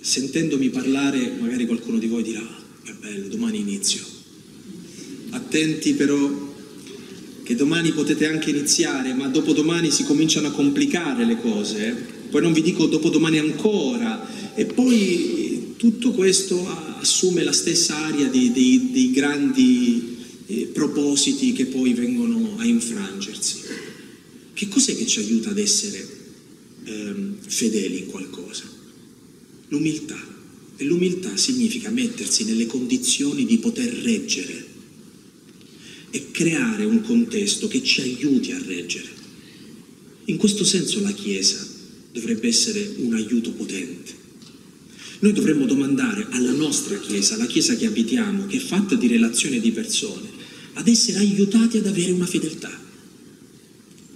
[0.00, 2.48] Sentendomi parlare, magari qualcuno di voi dirà,
[2.82, 4.00] che bello, domani inizio.
[5.28, 6.49] Attenti però
[7.50, 11.96] che domani potete anche iniziare, ma dopodomani si cominciano a complicare le cose,
[12.30, 16.64] poi non vi dico dopodomani ancora, e poi tutto questo
[17.00, 23.62] assume la stessa aria di, di, di grandi eh, propositi che poi vengono a infrangersi.
[24.52, 26.08] Che cos'è che ci aiuta ad essere
[26.84, 27.14] eh,
[27.48, 28.62] fedeli in qualcosa?
[29.70, 30.24] L'umiltà.
[30.76, 34.69] E l'umiltà significa mettersi nelle condizioni di poter reggere
[36.10, 39.08] e creare un contesto che ci aiuti a reggere.
[40.26, 41.66] In questo senso la Chiesa
[42.12, 44.18] dovrebbe essere un aiuto potente.
[45.20, 49.60] Noi dovremmo domandare alla nostra Chiesa, alla Chiesa che abitiamo, che è fatta di relazioni
[49.60, 50.28] di persone,
[50.74, 52.70] ad essere aiutati ad avere una fedeltà.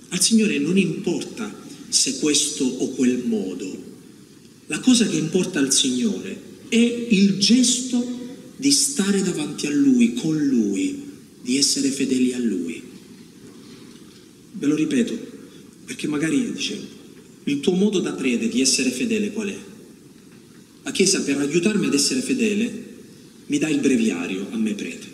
[0.09, 3.93] Al Signore non importa se questo o quel modo,
[4.67, 8.23] la cosa che importa al Signore è il gesto
[8.57, 11.03] di stare davanti a Lui, con Lui,
[11.45, 12.83] di essere fedeli a Lui.
[14.53, 15.15] Ve lo ripeto,
[15.85, 16.81] perché magari dice,
[17.45, 19.59] il tuo modo da prete di essere fedele qual è?
[20.85, 22.83] La Chiesa per aiutarmi ad essere fedele
[23.47, 25.07] mi dà il breviario a me prete.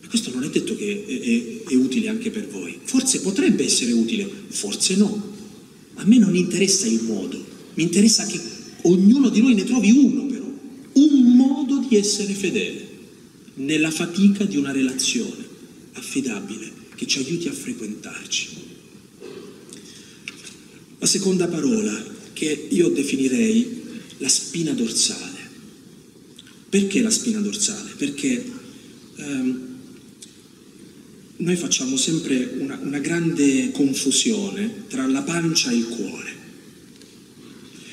[0.00, 2.78] Ma questo non è detto che è, è, è utile anche per voi.
[2.82, 5.28] Forse potrebbe essere utile, forse no.
[5.94, 8.40] A me non interessa il modo, mi interessa che
[8.82, 10.52] ognuno di noi ne trovi uno però,
[10.94, 12.89] un modo di essere fedele
[13.60, 15.48] nella fatica di una relazione
[15.92, 18.48] affidabile che ci aiuti a frequentarci.
[20.98, 23.80] La seconda parola che io definirei
[24.18, 25.38] la spina dorsale.
[26.68, 27.92] Perché la spina dorsale?
[27.96, 28.44] Perché
[29.16, 29.68] ehm,
[31.38, 36.39] noi facciamo sempre una, una grande confusione tra la pancia e il cuore.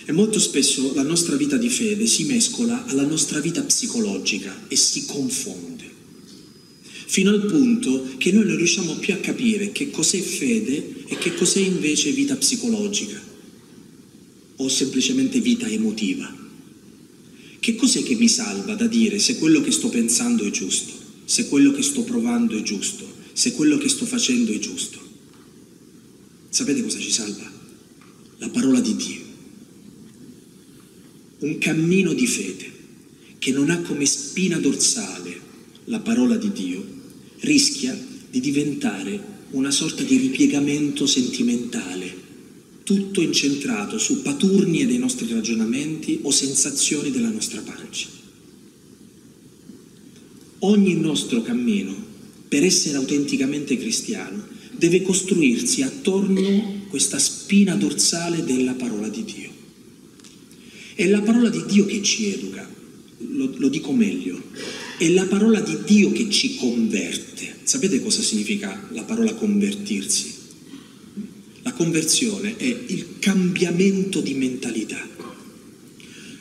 [0.10, 4.78] E molto spesso la nostra vita di fede si mescola alla nostra vita psicologica e
[4.78, 5.84] si confonde,
[7.08, 11.34] fino al punto che noi non riusciamo più a capire che cos'è fede e che
[11.34, 13.22] cos'è invece vita psicologica
[14.56, 16.34] o semplicemente vita emotiva.
[17.60, 20.94] Che cos'è che mi salva da dire se quello che sto pensando è giusto,
[21.26, 25.00] se quello che sto provando è giusto, se quello che sto facendo è giusto.
[26.48, 27.52] Sapete cosa ci salva?
[28.38, 29.27] La parola di Dio.
[31.40, 32.72] Un cammino di fede
[33.38, 35.40] che non ha come spina dorsale
[35.86, 36.86] la parola di Dio
[37.40, 37.98] rischia
[38.30, 42.14] di diventare una sorta di ripiegamento sentimentale,
[42.84, 48.08] tutto incentrato su paturnie dei nostri ragionamenti o sensazioni della nostra pancia.
[50.60, 52.08] Ogni nostro cammino
[52.48, 54.46] per essere autenticamente cristiano,
[54.76, 59.57] deve costruirsi attorno a questa spina dorsale della parola di Dio.
[60.98, 62.68] È la parola di Dio che ci educa,
[63.20, 64.42] lo, lo dico meglio,
[64.98, 67.58] è la parola di Dio che ci converte.
[67.62, 70.34] Sapete cosa significa la parola convertirsi?
[71.62, 75.08] La conversione è il cambiamento di mentalità,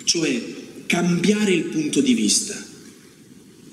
[0.05, 0.43] cioè
[0.87, 2.65] cambiare il punto di vista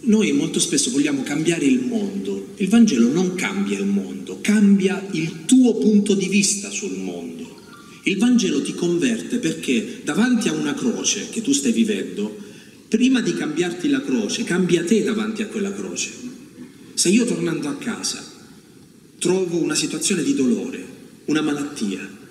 [0.06, 5.46] noi molto spesso vogliamo cambiare il mondo, il Vangelo non cambia il mondo, cambia il
[5.46, 7.43] tuo punto di vista sul mondo.
[8.06, 12.36] Il Vangelo ti converte perché davanti a una croce che tu stai vivendo,
[12.90, 16.12] prima di cambiarti la croce, cambia te davanti a quella croce.
[16.94, 18.32] Se io tornando a casa
[19.20, 20.86] trovo una situazione di dolore,
[21.26, 22.22] una malattia,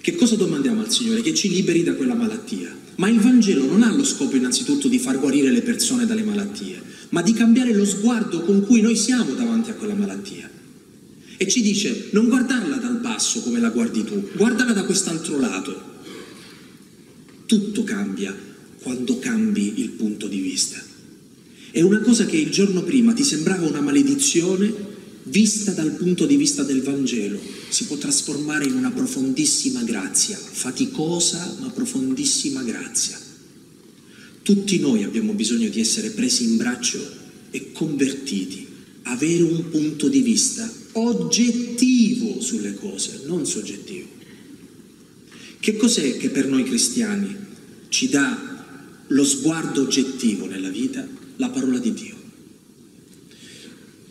[0.00, 1.20] che cosa domandiamo al Signore?
[1.20, 2.72] Che ci liberi da quella malattia.
[2.94, 6.80] Ma il Vangelo non ha lo scopo innanzitutto di far guarire le persone dalle malattie,
[7.08, 10.48] ma di cambiare lo sguardo con cui noi siamo davanti a quella malattia.
[11.38, 15.94] E ci dice, non guardarla dal basso come la guardi tu, guardala da quest'altro lato.
[17.46, 18.34] Tutto cambia
[18.80, 20.82] quando cambi il punto di vista.
[21.70, 24.72] È una cosa che il giorno prima ti sembrava una maledizione,
[25.24, 31.56] vista dal punto di vista del Vangelo, si può trasformare in una profondissima grazia, faticosa
[31.60, 33.18] ma profondissima grazia.
[34.42, 37.04] Tutti noi abbiamo bisogno di essere presi in braccio
[37.50, 38.66] e convertiti,
[39.02, 44.08] avere un punto di vista oggettivo sulle cose, non soggettivo.
[45.58, 47.34] Che cos'è che per noi cristiani
[47.88, 51.06] ci dà lo sguardo oggettivo nella vita?
[51.36, 52.14] La parola di Dio.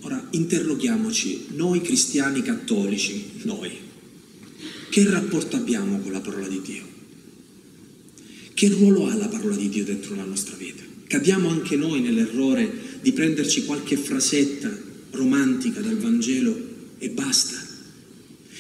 [0.01, 3.71] Ora interroghiamoci, noi cristiani cattolici, noi,
[4.89, 6.83] che rapporto abbiamo con la parola di Dio?
[8.53, 10.83] Che ruolo ha la parola di Dio dentro la nostra vita?
[11.07, 12.71] Cadiamo anche noi nell'errore
[13.01, 14.71] di prenderci qualche frasetta
[15.11, 16.73] romantica dal Vangelo
[17.05, 17.55] e basta.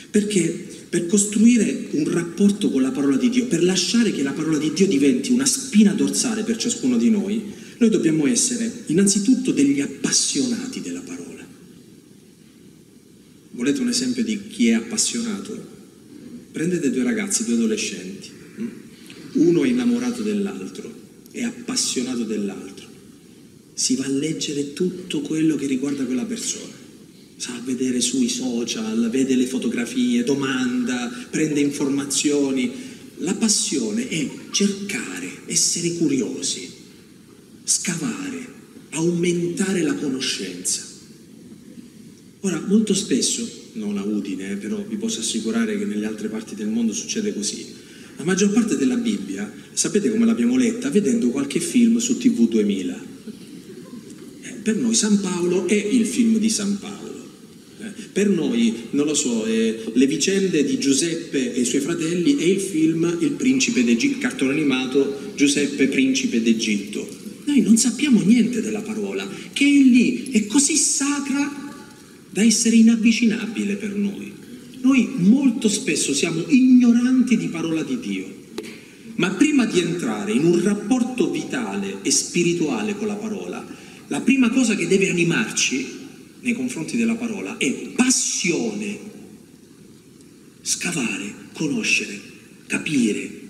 [0.09, 4.57] Perché per costruire un rapporto con la parola di Dio, per lasciare che la parola
[4.57, 7.41] di Dio diventi una spina dorsale per ciascuno di noi,
[7.77, 11.45] noi dobbiamo essere innanzitutto degli appassionati della parola.
[13.51, 15.73] Volete un esempio di chi è appassionato?
[16.51, 18.35] Prendete due ragazzi, due adolescenti
[19.35, 20.93] uno è innamorato dell'altro,
[21.31, 22.87] è appassionato dell'altro,
[23.73, 26.74] si va a leggere tutto quello che riguarda quella persona.
[27.37, 32.71] Sa vedere sui social, vede le fotografie, domanda, prende informazioni.
[33.17, 36.69] La passione è cercare, essere curiosi,
[37.63, 38.47] scavare,
[38.91, 40.83] aumentare la conoscenza.
[42.41, 46.55] Ora, molto spesso, non a Udine, eh, però vi posso assicurare che nelle altre parti
[46.55, 47.65] del mondo succede così,
[48.17, 50.89] la maggior parte della Bibbia, sapete come l'abbiamo letta?
[50.89, 53.05] Vedendo qualche film su TV 2000.
[54.41, 57.04] Eh, per noi San Paolo è il film di San Paolo.
[58.15, 62.45] Per noi, non lo so, eh, le vicende di Giuseppe e i suoi fratelli è
[62.45, 67.05] il film Il principe d'Egitto, cartone animato Giuseppe principe d'Egitto.
[67.43, 71.73] Noi non sappiamo niente della parola, che è lì, è così sacra
[72.29, 74.31] da essere inavvicinabile per noi.
[74.79, 78.33] Noi molto spesso siamo ignoranti di parola di Dio,
[79.15, 83.67] ma prima di entrare in un rapporto vitale e spirituale con la parola,
[84.07, 86.03] la prima cosa che deve animarci
[86.45, 88.99] nei confronti della parola è passione,
[90.61, 92.21] scavare, conoscere,
[92.67, 93.41] capire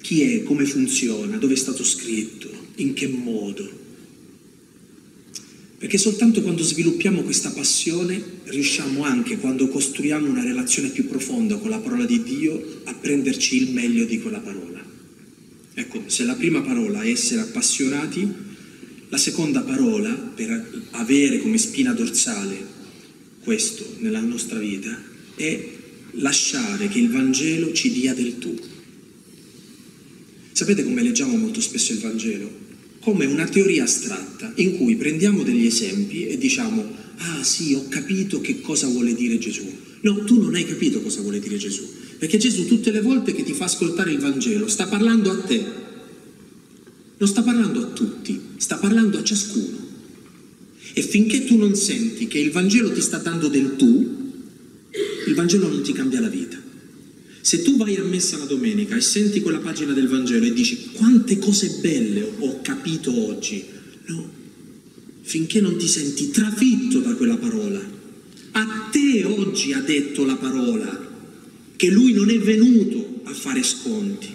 [0.00, 3.82] chi è, come funziona, dove è stato scritto, in che modo.
[5.76, 11.68] Perché soltanto quando sviluppiamo questa passione riusciamo anche, quando costruiamo una relazione più profonda con
[11.68, 14.82] la parola di Dio, a prenderci il meglio di quella parola.
[15.74, 18.43] Ecco, se la prima parola è essere appassionati,
[19.14, 22.66] La seconda parola, per avere come spina dorsale
[23.44, 25.00] questo nella nostra vita,
[25.36, 25.68] è
[26.14, 28.58] lasciare che il Vangelo ci dia del tu.
[30.50, 32.50] Sapete come leggiamo molto spesso il Vangelo?
[32.98, 36.84] Come una teoria astratta in cui prendiamo degli esempi e diciamo,
[37.18, 39.62] ah sì, ho capito che cosa vuole dire Gesù.
[40.00, 41.88] No, tu non hai capito cosa vuole dire Gesù,
[42.18, 45.83] perché Gesù tutte le volte che ti fa ascoltare il Vangelo sta parlando a te,
[47.24, 49.78] non sta parlando a tutti, sta parlando a ciascuno.
[50.92, 54.32] E finché tu non senti che il Vangelo ti sta dando del tu,
[55.26, 56.60] il Vangelo non ti cambia la vita.
[57.40, 60.90] Se tu vai a messa la domenica e senti quella pagina del Vangelo e dici
[60.92, 63.64] quante cose belle ho capito oggi,
[64.08, 64.30] no,
[65.22, 67.80] finché non ti senti trafitto da quella parola.
[68.52, 71.10] A te oggi ha detto la parola
[71.74, 74.28] che lui non è venuto a fare sconti.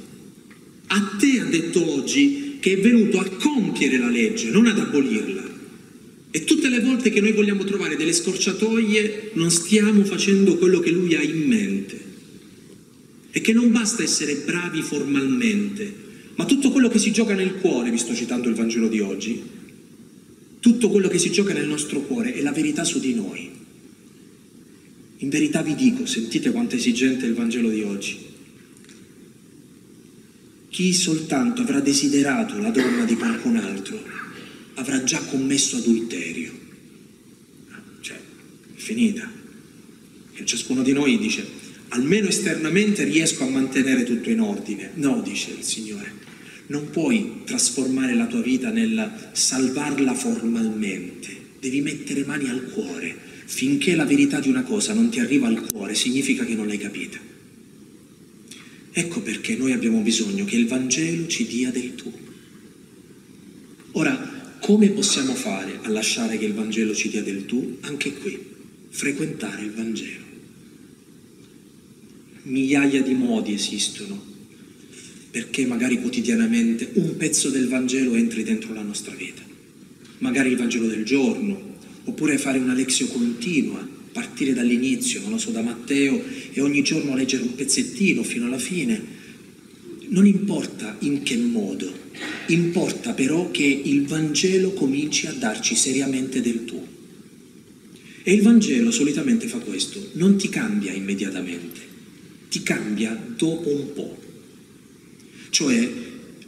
[0.87, 5.57] A te ha detto oggi che è venuto a compiere la legge, non ad abolirla.
[6.31, 10.91] E tutte le volte che noi vogliamo trovare delle scorciatoie non stiamo facendo quello che
[10.91, 12.07] lui ha in mente.
[13.31, 15.93] E che non basta essere bravi formalmente,
[16.35, 19.41] ma tutto quello che si gioca nel cuore, vi sto citando il Vangelo di oggi,
[20.59, 23.49] tutto quello che si gioca nel nostro cuore è la verità su di noi.
[25.17, 28.17] In verità vi dico, sentite quanto è esigente il Vangelo di oggi.
[30.69, 34.01] Chi soltanto avrà desiderato la donna di qualcun altro
[34.75, 36.51] avrà già commesso adulterio.
[38.01, 39.29] Cioè, è finita.
[40.33, 41.45] E ciascuno di noi dice,
[41.89, 44.91] almeno esternamente riesco a mantenere tutto in ordine.
[44.95, 46.13] No, dice il Signore,
[46.67, 53.27] non puoi trasformare la tua vita nel salvarla formalmente, devi mettere mani al cuore.
[53.45, 56.77] Finché la verità di una cosa non ti arriva al cuore, significa che non l'hai
[56.77, 57.17] capita.
[58.91, 62.11] Ecco perché noi abbiamo bisogno che il Vangelo ci dia del tu.
[63.93, 67.77] Ora, come possiamo fare a lasciare che il Vangelo ci dia del tu?
[67.81, 68.37] Anche qui,
[68.89, 70.27] frequentare il Vangelo.
[72.43, 74.27] Migliaia di modi esistono
[75.31, 79.43] perché magari quotidianamente un pezzo del Vangelo entri dentro la nostra vita.
[80.19, 83.87] Magari il Vangelo del giorno, oppure fare una lezione continua,
[84.19, 88.59] partire dall'inizio, non lo so, da Matteo e ogni giorno leggere un pezzettino fino alla
[88.59, 89.17] fine.
[90.09, 92.07] Non importa in che modo,
[92.47, 96.83] Importa però che il Vangelo cominci a darci seriamente del tuo.
[98.23, 101.79] E il Vangelo solitamente fa questo, non ti cambia immediatamente,
[102.49, 104.17] ti cambia dopo un po'.
[105.51, 105.91] Cioè,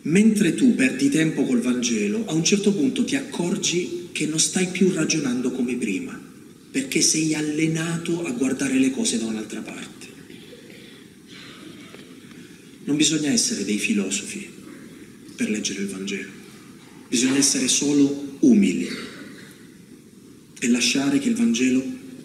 [0.04, 4.68] mentre tu perdi tempo col Vangelo, a un certo punto ti accorgi che non stai
[4.68, 6.01] più ragionando come prima,
[6.72, 10.08] perché sei allenato a guardare le cose da un'altra parte.
[12.86, 14.50] Non bisogna essere dei filosofi,
[15.36, 16.30] per leggere il Vangelo.
[17.10, 18.88] Bisogna essere solo umili
[20.60, 21.84] e lasciare che il Vangelo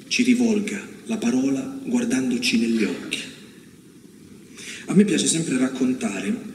[0.09, 3.19] ci rivolga la parola guardandoci negli occhi.
[4.87, 6.55] A me piace sempre raccontare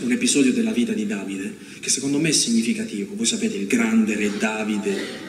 [0.00, 3.14] un episodio della vita di Davide che secondo me è significativo.
[3.14, 5.28] Voi sapete il grande re Davide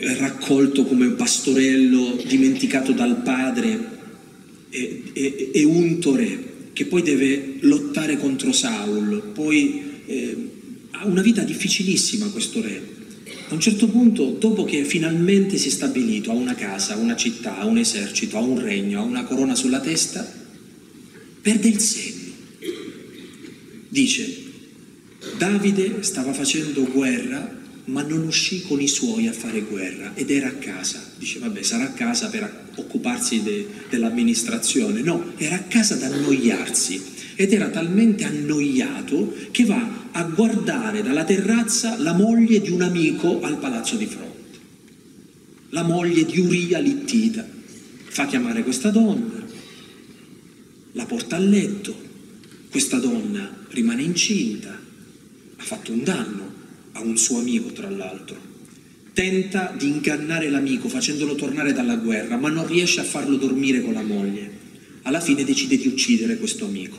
[0.00, 3.98] raccolto come un pastorello dimenticato dal padre
[4.70, 10.36] e, e, e unto re che poi deve lottare contro Saul, poi eh,
[10.92, 12.98] ha una vita difficilissima questo re.
[13.48, 17.58] A un certo punto, dopo che finalmente si è stabilito, ha una casa, una città,
[17.58, 20.26] ha un esercito, ha un regno, ha una corona sulla testa,
[21.42, 22.18] perde il senno.
[23.88, 24.44] Dice,
[25.36, 30.48] Davide stava facendo guerra ma non uscì con i suoi a fare guerra ed era
[30.48, 31.02] a casa.
[31.16, 35.00] Dice, vabbè, sarà a casa per occuparsi de, dell'amministrazione.
[35.00, 37.02] No, era a casa ad annoiarsi
[37.34, 43.40] ed era talmente annoiato che va a guardare dalla terrazza la moglie di un amico
[43.40, 44.58] al palazzo di fronte.
[45.70, 47.46] La moglie di Uria Littita.
[48.12, 49.46] Fa chiamare questa donna,
[50.92, 51.94] la porta a letto,
[52.70, 56.49] questa donna rimane incinta, ha fatto un danno,
[56.92, 58.48] a un suo amico tra l'altro.
[59.12, 63.92] Tenta di ingannare l'amico facendolo tornare dalla guerra, ma non riesce a farlo dormire con
[63.92, 64.58] la moglie.
[65.02, 66.98] Alla fine decide di uccidere questo amico.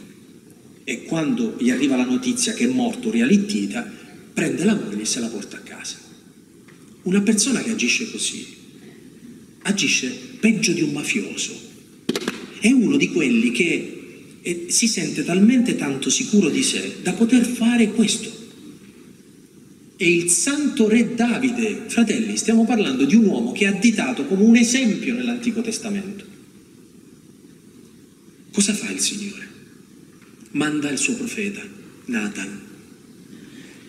[0.83, 3.89] E quando gli arriva la notizia che è morto Realittita,
[4.33, 5.97] prende la moglie e se la porta a casa.
[7.03, 8.45] Una persona che agisce così,
[9.63, 11.69] agisce peggio di un mafioso.
[12.59, 13.99] È uno di quelli che
[14.41, 18.40] eh, si sente talmente tanto sicuro di sé da poter fare questo
[20.01, 21.83] e il santo re Davide.
[21.85, 26.25] Fratelli, stiamo parlando di un uomo che è additato come un esempio nell'Antico Testamento.
[28.51, 29.47] Cosa fa il Signore?
[30.53, 31.61] Manda il suo profeta,
[32.05, 32.61] Nathan,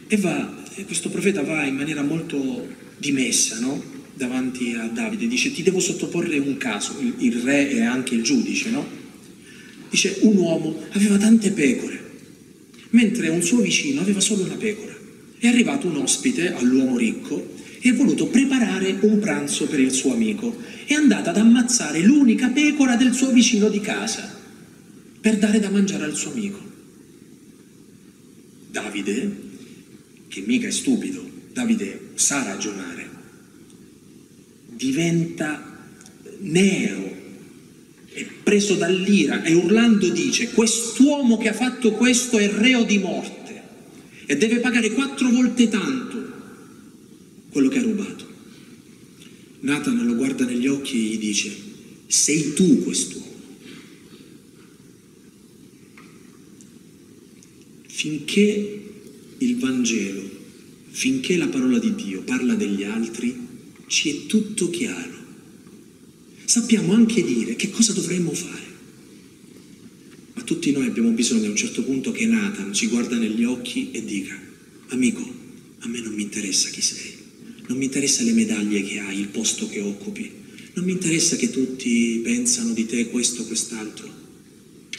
[0.06, 3.82] e va questo profeta va in maniera molto dimessa, no?
[4.14, 8.22] Davanti a Davide, dice ti devo sottoporre un caso, il, il re e anche il
[8.22, 8.86] giudice, no?
[9.88, 12.00] Dice un uomo aveva tante pecore,
[12.90, 15.00] mentre un suo vicino aveva solo una pecora.
[15.42, 20.12] È arrivato un ospite all'uomo ricco e ha voluto preparare un pranzo per il suo
[20.12, 20.56] amico.
[20.84, 24.38] È andata ad ammazzare l'unica pecora del suo vicino di casa
[25.20, 26.60] per dare da mangiare al suo amico.
[28.70, 29.36] Davide,
[30.28, 33.10] che mica è stupido, Davide sa ragionare,
[34.68, 35.88] diventa
[36.38, 37.16] nero
[38.12, 43.41] e preso dall'ira e urlando dice quest'uomo che ha fatto questo è reo di morte
[44.32, 46.32] e deve pagare quattro volte tanto
[47.50, 48.26] quello che ha rubato.
[49.60, 51.54] Nathan lo guarda negli occhi e gli dice
[52.06, 53.30] sei tu quest'uomo.
[57.88, 58.82] Finché
[59.36, 60.22] il Vangelo,
[60.88, 63.36] finché la parola di Dio parla degli altri,
[63.86, 65.20] ci è tutto chiaro.
[66.46, 68.71] Sappiamo anche dire che cosa dovremmo fare.
[70.34, 73.90] Ma tutti noi abbiamo bisogno a un certo punto che Nathan ci guarda negli occhi
[73.92, 74.38] e dica,
[74.88, 75.20] amico,
[75.80, 77.12] a me non mi interessa chi sei,
[77.66, 80.30] non mi interessa le medaglie che hai, il posto che occupi,
[80.74, 84.20] non mi interessa che tutti pensano di te questo o quest'altro.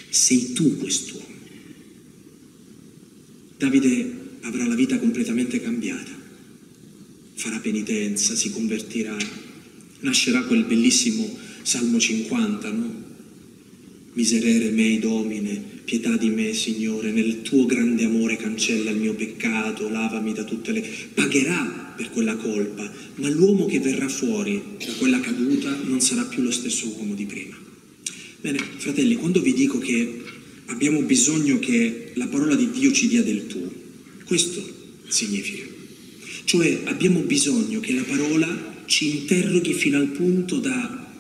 [0.09, 1.25] Sei tu quest'uomo.
[3.57, 6.11] Davide avrà la vita completamente cambiata,
[7.33, 9.17] farà penitenza, si convertirà,
[10.01, 13.02] nascerà quel bellissimo Salmo 50, no?
[14.13, 19.89] Miserere mei domine, pietà di me, Signore, nel tuo grande amore cancella il mio peccato,
[19.89, 20.87] lavami da tutte le...
[21.13, 26.43] Pagherà per quella colpa, ma l'uomo che verrà fuori da quella caduta non sarà più
[26.43, 27.57] lo stesso uomo di prima.
[28.39, 30.21] Bene, fratelli, quando vi dico che
[30.67, 33.71] abbiamo bisogno che la parola di Dio ci dia del tu,
[34.25, 34.63] questo
[35.07, 35.63] significa.
[36.43, 41.11] Cioè abbiamo bisogno che la parola ci interroghi fino al punto da,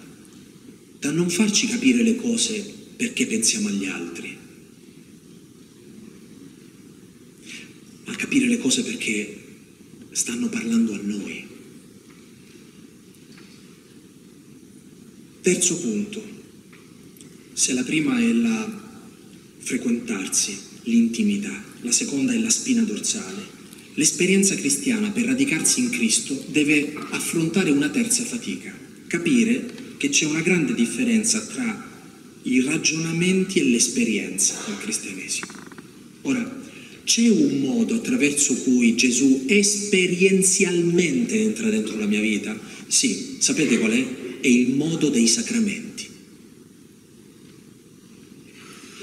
[0.99, 4.37] da non farci capire le cose perché pensiamo agli altri,
[8.05, 9.43] ma capire le cose perché
[10.11, 11.45] stanno parlando a noi.
[15.41, 16.23] Terzo punto,
[17.51, 19.11] se la prima è la
[19.57, 23.45] frequentarsi, l'intimità, la seconda è la spina dorsale.
[23.95, 28.73] L'esperienza cristiana per radicarsi in Cristo deve affrontare una terza fatica,
[29.07, 31.91] capire che c'è una grande differenza tra
[32.43, 35.47] i ragionamenti e l'esperienza del cristianesimo.
[36.23, 36.61] Ora,
[37.03, 42.57] c'è un modo attraverso cui Gesù esperienzialmente entra dentro la mia vita?
[42.87, 44.05] Sì, sapete qual è?
[44.39, 46.07] È il modo dei sacramenti.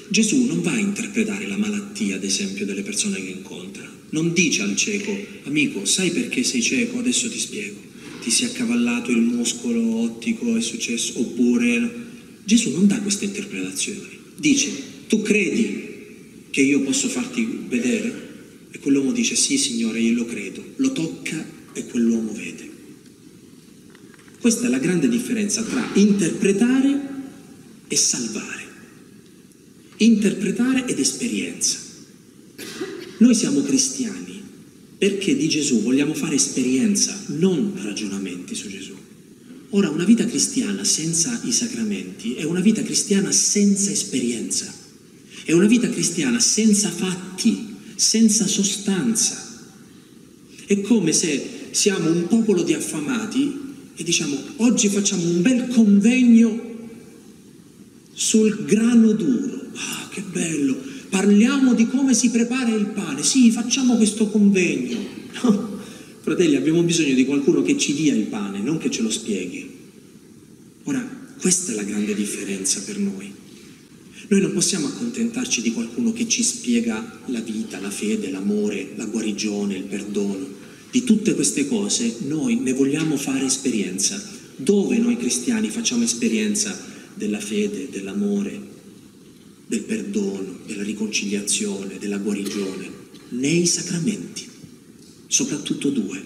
[0.08, 3.88] Gesù non va a interpretare la malattia, ad esempio, delle persone che incontra.
[4.10, 6.98] Non dice al cieco, amico, sai perché sei cieco?
[6.98, 7.78] Adesso ti spiego.
[8.20, 12.08] Ti si è accavallato il muscolo ottico, è successo, oppure...
[12.44, 14.18] Gesù non dà queste interpretazioni.
[14.36, 14.70] Dice,
[15.08, 15.88] tu credi
[16.50, 18.28] che io posso farti vedere?
[18.70, 20.64] E quell'uomo dice, sì Signore, io lo credo.
[20.76, 22.68] Lo tocca e quell'uomo vede.
[24.40, 27.08] Questa è la grande differenza tra interpretare
[27.88, 28.60] e salvare
[30.00, 31.78] interpretare ed esperienza.
[33.18, 34.40] Noi siamo cristiani
[34.96, 38.94] perché di Gesù vogliamo fare esperienza, non ragionamenti su Gesù.
[39.70, 44.72] Ora, una vita cristiana senza i sacramenti è una vita cristiana senza esperienza,
[45.44, 49.48] è una vita cristiana senza fatti, senza sostanza.
[50.66, 53.58] È come se siamo un popolo di affamati
[53.94, 56.68] e diciamo oggi facciamo un bel convegno
[58.12, 60.76] sul grano duro Ah, che bello!
[61.08, 63.22] Parliamo di come si prepara il pane.
[63.22, 64.98] Sì, facciamo questo convegno.
[65.42, 65.79] No,
[66.20, 69.68] fratelli, abbiamo bisogno di qualcuno che ci dia il pane, non che ce lo spieghi.
[70.84, 73.32] Ora, questa è la grande differenza per noi.
[74.28, 79.06] Noi non possiamo accontentarci di qualcuno che ci spiega la vita, la fede, l'amore, la
[79.06, 80.46] guarigione, il perdono.
[80.90, 84.22] Di tutte queste cose noi ne vogliamo fare esperienza.
[84.56, 86.78] Dove noi cristiani facciamo esperienza
[87.14, 88.60] della fede, dell'amore,
[89.66, 92.90] del perdono, della riconciliazione, della guarigione,
[93.30, 94.46] nei sacramenti,
[95.30, 96.20] soprattutto due,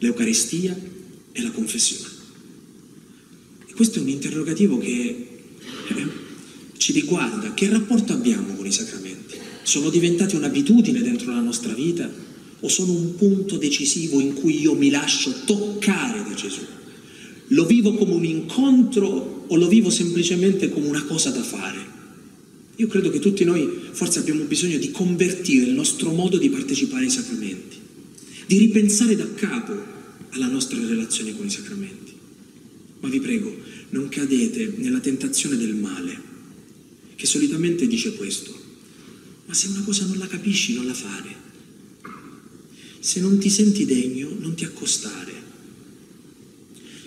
[0.00, 0.78] l'Eucaristia
[1.32, 2.08] e la confessione.
[3.66, 5.28] E questo è un interrogativo che
[5.88, 6.06] eh,
[6.76, 9.36] ci riguarda, che rapporto abbiamo con i sacramenti?
[9.62, 12.12] Sono diventati un'abitudine dentro la nostra vita
[12.60, 16.60] o sono un punto decisivo in cui io mi lascio toccare da Gesù?
[17.48, 21.78] Lo vivo come un incontro o lo vivo semplicemente come una cosa da fare?
[22.76, 27.04] Io credo che tutti noi forse abbiamo bisogno di convertire il nostro modo di partecipare
[27.04, 27.79] ai sacramenti.
[28.50, 29.80] Di ripensare da capo
[30.30, 32.12] alla nostra relazione con i sacramenti.
[32.98, 33.56] Ma vi prego,
[33.90, 36.20] non cadete nella tentazione del male,
[37.14, 38.52] che solitamente dice questo.
[39.46, 41.32] Ma se una cosa non la capisci, non la fare.
[42.98, 45.32] Se non ti senti degno, non ti accostare.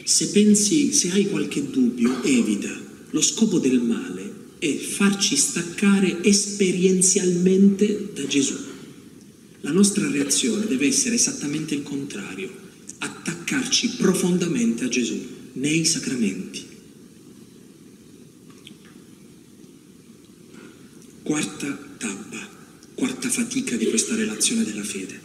[0.06, 2.74] Se pensi, se hai qualche dubbio, evita.
[3.10, 8.72] Lo scopo del male è farci staccare esperienzialmente da Gesù.
[9.66, 12.51] La nostra reazione deve essere esattamente il contrario,
[12.97, 16.66] attaccarci profondamente a Gesù nei sacramenti.
[21.22, 22.49] Quarta tappa,
[22.93, 25.18] quarta fatica di questa relazione della fede.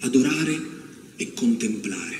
[0.00, 0.60] Adorare
[1.16, 2.18] e contemplare.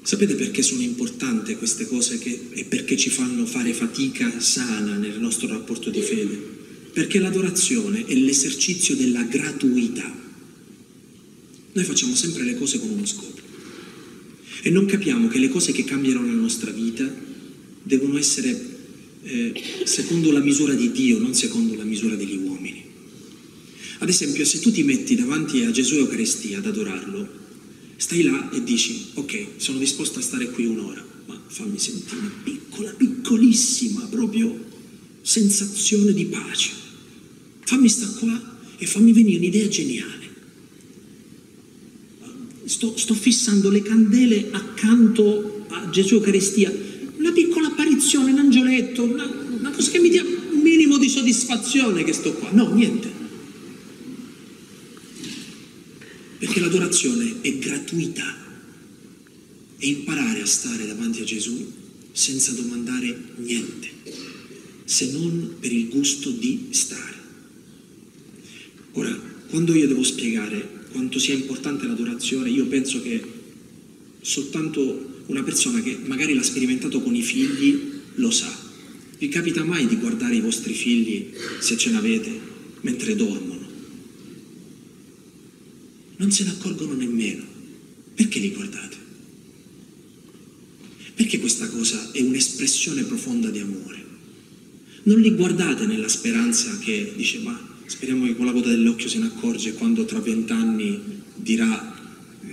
[0.00, 5.20] Sapete perché sono importanti queste cose che, e perché ci fanno fare fatica sana nel
[5.20, 6.62] nostro rapporto di fede?
[6.94, 10.22] Perché l'adorazione è l'esercizio della gratuità.
[11.72, 13.42] Noi facciamo sempre le cose con uno scopo
[14.62, 17.04] e non capiamo che le cose che cambiano la nostra vita
[17.82, 18.78] devono essere
[19.24, 19.52] eh,
[19.84, 22.82] secondo la misura di Dio, non secondo la misura degli uomini.
[23.98, 27.42] Ad esempio, se tu ti metti davanti a Gesù Eucaristia ad adorarlo,
[27.96, 32.32] Stai là e dici, ok, sono disposto a stare qui un'ora, ma fammi sentire una
[32.42, 34.62] piccola, piccolissima proprio
[35.22, 36.70] sensazione di pace.
[37.64, 40.22] Fammi stare qua e fammi venire un'idea geniale.
[42.64, 46.72] Sto, sto, fissando le candele accanto a Gesù Eucaristia,
[47.18, 49.26] una piccola apparizione, un angioletto, una,
[49.58, 52.50] una cosa che mi dia un minimo di soddisfazione che sto qua.
[52.52, 53.14] No, niente.
[56.44, 58.36] perché l'adorazione è gratuita
[59.78, 61.72] e imparare a stare davanti a Gesù
[62.12, 63.88] senza domandare niente,
[64.84, 67.13] se non per il gusto di stare.
[68.94, 69.16] Ora,
[69.50, 73.22] quando io devo spiegare quanto sia importante l'adorazione, io penso che
[74.20, 78.52] soltanto una persona che magari l'ha sperimentato con i figli lo sa.
[79.18, 81.30] Vi capita mai di guardare i vostri figli,
[81.60, 82.40] se ce n'avete,
[82.80, 83.54] mentre dormono?
[86.16, 87.44] non se ne accorgono nemmeno.
[88.14, 88.96] Perché li guardate?
[91.14, 94.02] Perché questa cosa è un'espressione profonda di amore?
[95.04, 99.18] Non li guardate nella speranza che dice ma speriamo che con la coda dell'occhio se
[99.18, 101.92] ne accorge quando tra vent'anni dirà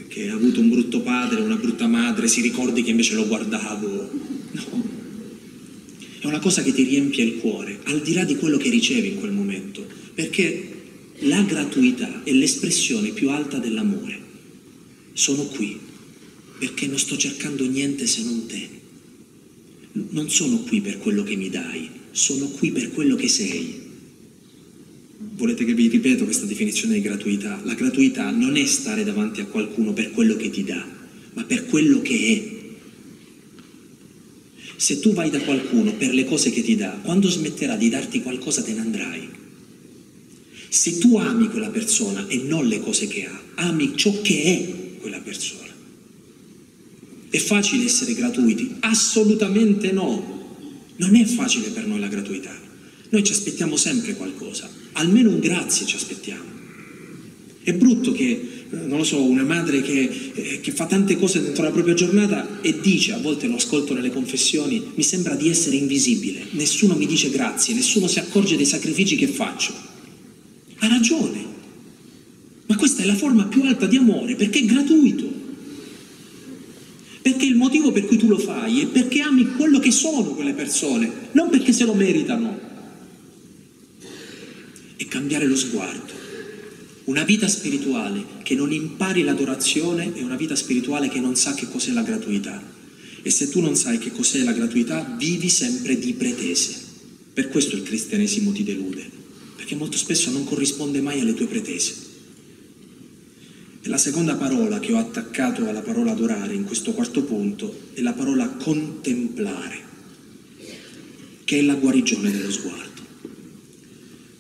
[0.07, 4.09] che ha avuto un brutto padre, una brutta madre, si ricordi che invece lo guardavo.
[4.51, 4.89] No.
[6.19, 9.07] È una cosa che ti riempie il cuore, al di là di quello che ricevi
[9.07, 10.71] in quel momento, perché
[11.19, 14.19] la gratuità è l'espressione più alta dell'amore.
[15.13, 15.79] Sono qui
[16.59, 18.69] perché non sto cercando niente se non te.
[19.93, 23.80] Non sono qui per quello che mi dai, sono qui per quello che sei.
[25.33, 27.59] Volete che vi ripeto questa definizione di gratuità?
[27.63, 30.85] La gratuità non è stare davanti a qualcuno per quello che ti dà,
[31.33, 32.59] ma per quello che è.
[34.75, 38.21] Se tu vai da qualcuno per le cose che ti dà, quando smetterà di darti
[38.21, 39.29] qualcosa te ne andrai.
[40.69, 44.99] Se tu ami quella persona e non le cose che ha, ami ciò che è
[44.99, 45.69] quella persona.
[47.29, 48.75] È facile essere gratuiti?
[48.81, 50.39] Assolutamente no.
[50.97, 52.60] Non è facile per noi la gratuità.
[53.11, 56.45] Noi ci aspettiamo sempre qualcosa, almeno un grazie ci aspettiamo.
[57.61, 61.63] È brutto che, non lo so, una madre che, eh, che, fa tante cose dentro
[61.63, 65.75] la propria giornata e dice, a volte lo ascolto nelle confessioni, mi sembra di essere
[65.75, 69.73] invisibile, nessuno mi dice grazie, nessuno si accorge dei sacrifici che faccio.
[70.79, 71.45] Ha ragione.
[72.67, 75.29] Ma questa è la forma più alta di amore perché è gratuito.
[77.21, 80.53] Perché il motivo per cui tu lo fai è perché ami quello che sono quelle
[80.53, 82.69] persone, non perché se lo meritano.
[85.01, 86.13] E cambiare lo sguardo.
[87.05, 91.67] Una vita spirituale che non impari l'adorazione è una vita spirituale che non sa che
[91.67, 92.61] cos'è la gratuità.
[93.23, 96.75] E se tu non sai che cos'è la gratuità, vivi sempre di pretese.
[97.33, 99.19] Per questo il cristianesimo ti delude
[99.71, 101.93] perché molto spesso non corrisponde mai alle tue pretese.
[103.81, 108.01] E la seconda parola che ho attaccato alla parola adorare in questo quarto punto è
[108.01, 109.79] la parola contemplare,
[111.45, 112.90] che è la guarigione dello sguardo.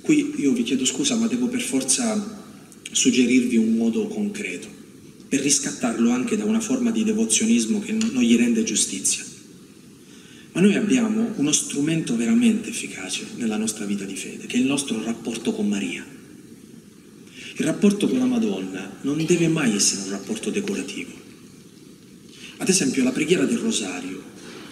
[0.01, 2.39] Qui io vi chiedo scusa, ma devo per forza
[2.91, 4.67] suggerirvi un modo concreto,
[5.27, 9.23] per riscattarlo anche da una forma di devozionismo che non gli rende giustizia.
[10.53, 14.65] Ma noi abbiamo uno strumento veramente efficace nella nostra vita di fede, che è il
[14.65, 16.05] nostro rapporto con Maria.
[17.57, 21.11] Il rapporto con la Madonna non deve mai essere un rapporto decorativo.
[22.57, 24.21] Ad esempio la preghiera del rosario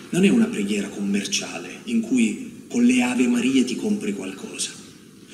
[0.10, 4.72] non è una preghiera commerciale in cui con le Ave Marie ti compri qualcosa,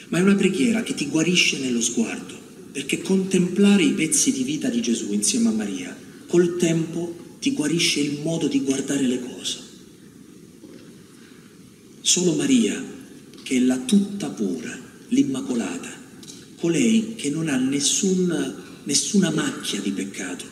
[0.09, 2.37] ma è una preghiera che ti guarisce nello sguardo,
[2.71, 5.97] perché contemplare i pezzi di vita di Gesù insieme a Maria,
[6.27, 9.59] col tempo ti guarisce il modo di guardare le cose.
[12.01, 12.83] Solo Maria,
[13.43, 14.77] che è la tutta pura,
[15.09, 15.89] l'Immacolata,
[16.59, 20.45] colei che non ha nessun, nessuna macchia di peccato,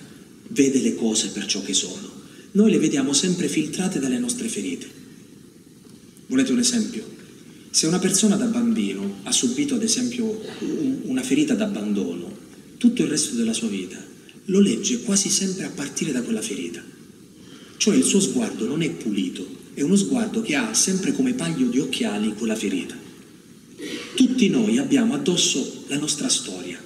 [0.49, 2.11] vede le cose per ciò che sono.
[2.51, 4.87] Noi le vediamo sempre filtrate dalle nostre ferite.
[6.27, 7.21] Volete un esempio?
[7.73, 10.39] Se una persona da bambino ha subito ad esempio
[11.05, 12.31] una ferita d'abbandono,
[12.77, 13.99] tutto il resto della sua vita
[14.45, 16.83] lo legge quasi sempre a partire da quella ferita.
[17.77, 19.43] Cioè il suo sguardo non è pulito,
[19.73, 22.95] è uno sguardo che ha sempre come paio di occhiali quella ferita.
[24.13, 26.79] Tutti noi abbiamo addosso la nostra storia.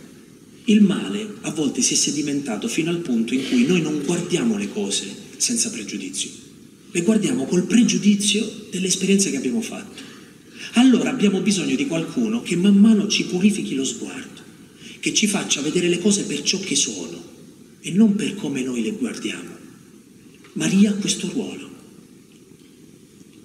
[0.63, 4.55] Il male a volte si è sedimentato fino al punto in cui noi non guardiamo
[4.55, 6.29] le cose senza pregiudizio,
[6.91, 10.15] le guardiamo col pregiudizio delle esperienze che abbiamo fatto.
[10.73, 14.41] Allora abbiamo bisogno di qualcuno che man mano ci purifichi lo sguardo,
[14.99, 17.23] che ci faccia vedere le cose per ciò che sono
[17.81, 19.55] e non per come noi le guardiamo.
[20.53, 21.69] Maria ha questo ruolo.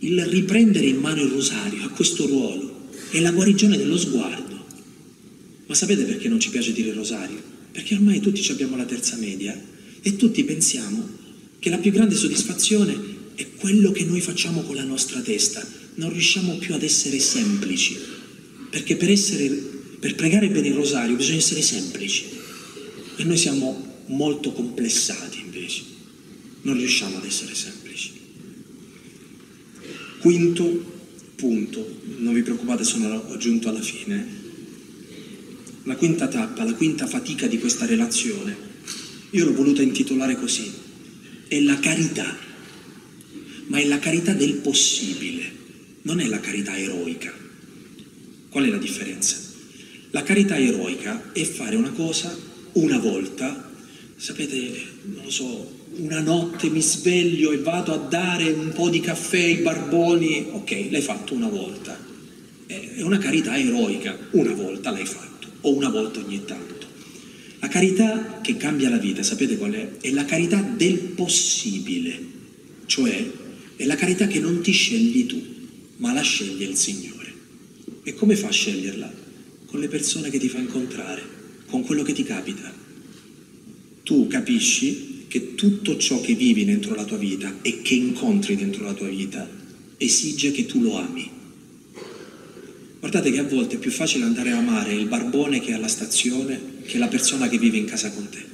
[0.00, 4.66] Il riprendere in mano il rosario ha questo ruolo, è la guarigione dello sguardo.
[5.66, 7.40] Ma sapete perché non ci piace dire rosario?
[7.70, 9.58] Perché ormai tutti abbiamo la terza media
[10.02, 11.08] e tutti pensiamo
[11.58, 15.66] che la più grande soddisfazione è quello che noi facciamo con la nostra testa.
[15.95, 17.99] Non riusciamo più ad essere semplici,
[18.70, 19.49] perché per, essere,
[19.99, 22.26] per pregare bene il rosario bisogna essere semplici.
[23.16, 25.82] E noi siamo molto complessati invece,
[26.62, 28.12] non riusciamo ad essere semplici.
[30.20, 30.90] Quinto
[31.34, 34.40] punto, non vi preoccupate sono giunto alla fine,
[35.82, 38.57] la quinta tappa, la quinta fatica di questa relazione,
[39.30, 40.70] io l'ho voluta intitolare così,
[41.49, 42.51] è la carità,
[43.72, 45.50] ma è la carità del possibile,
[46.02, 47.32] non è la carità eroica.
[48.50, 49.38] Qual è la differenza?
[50.10, 52.36] La carità eroica è fare una cosa
[52.72, 53.70] una volta
[54.14, 54.70] sapete,
[55.04, 59.42] non lo so, una notte mi sveglio e vado a dare un po' di caffè
[59.42, 61.98] ai barboni, ok, l'hai fatto una volta.
[62.66, 66.86] È una carità eroica, una volta l'hai fatto, o una volta ogni tanto.
[67.60, 69.88] La carità che cambia la vita, sapete qual è?
[69.98, 72.20] È la carità del possibile,
[72.84, 73.40] cioè
[73.76, 75.42] è la carità che non ti scegli tu,
[75.96, 77.32] ma la sceglie il Signore.
[78.02, 79.12] E come fa a sceglierla?
[79.66, 81.22] Con le persone che ti fa incontrare,
[81.66, 82.82] con quello che ti capita
[84.02, 88.84] tu capisci che tutto ciò che vivi dentro la tua vita e che incontri dentro
[88.84, 89.48] la tua vita
[89.96, 91.30] esige che tu lo ami.
[92.98, 95.88] Guardate che a volte è più facile andare a amare il barbone che è alla
[95.88, 98.44] stazione che la persona che vive in casa con te.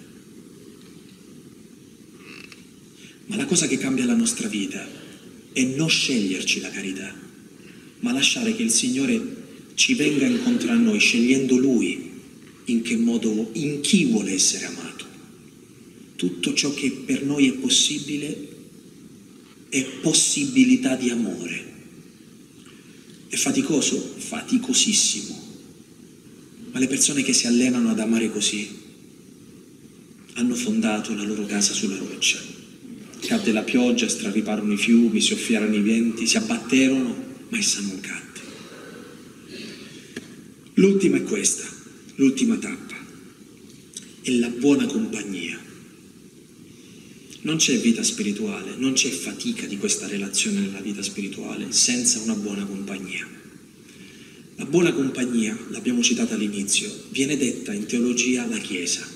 [3.26, 4.86] Ma la cosa che cambia la nostra vita
[5.52, 7.14] è non sceglierci la carità,
[8.00, 9.36] ma lasciare che il Signore
[9.74, 12.10] ci venga incontro a noi scegliendo Lui
[12.66, 14.98] in che modo, in chi vuole essere amato
[16.18, 18.48] tutto ciò che per noi è possibile
[19.68, 21.66] è possibilità di amore.
[23.28, 24.14] È faticoso?
[24.16, 25.46] Faticosissimo.
[26.72, 28.68] Ma le persone che si allenano ad amare così
[30.32, 32.40] hanno fondato la loro casa sulla roccia.
[33.20, 37.14] Cadde la pioggia, strariparono i fiumi, soffiarono i venti, si abbatterono,
[37.48, 38.26] ma essa non cadde.
[40.74, 41.66] L'ultima è questa,
[42.16, 42.96] l'ultima tappa,
[44.22, 45.58] è la buona compagnia.
[47.40, 52.34] Non c'è vita spirituale, non c'è fatica di questa relazione nella vita spirituale senza una
[52.34, 53.26] buona compagnia.
[54.56, 59.06] La buona compagnia, l'abbiamo citata all'inizio, viene detta in teologia la Chiesa,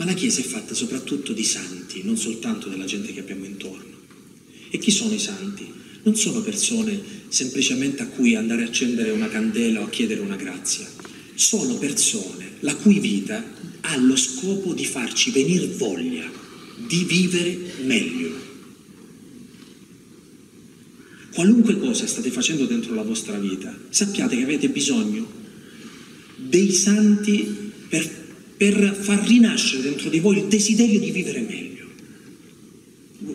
[0.00, 3.98] ma la Chiesa è fatta soprattutto di santi, non soltanto della gente che abbiamo intorno.
[4.70, 5.70] E chi sono i santi?
[6.04, 6.98] Non sono persone
[7.28, 10.88] semplicemente a cui andare a accendere una candela o a chiedere una grazia,
[11.34, 13.44] sono persone la cui vita
[13.82, 16.26] ha lo scopo di farci venire voglia
[16.86, 18.48] di vivere meglio.
[21.34, 25.30] Qualunque cosa state facendo dentro la vostra vita, sappiate che avete bisogno
[26.36, 28.19] dei santi per,
[28.60, 31.86] per far rinascere dentro di voi il desiderio di vivere meglio.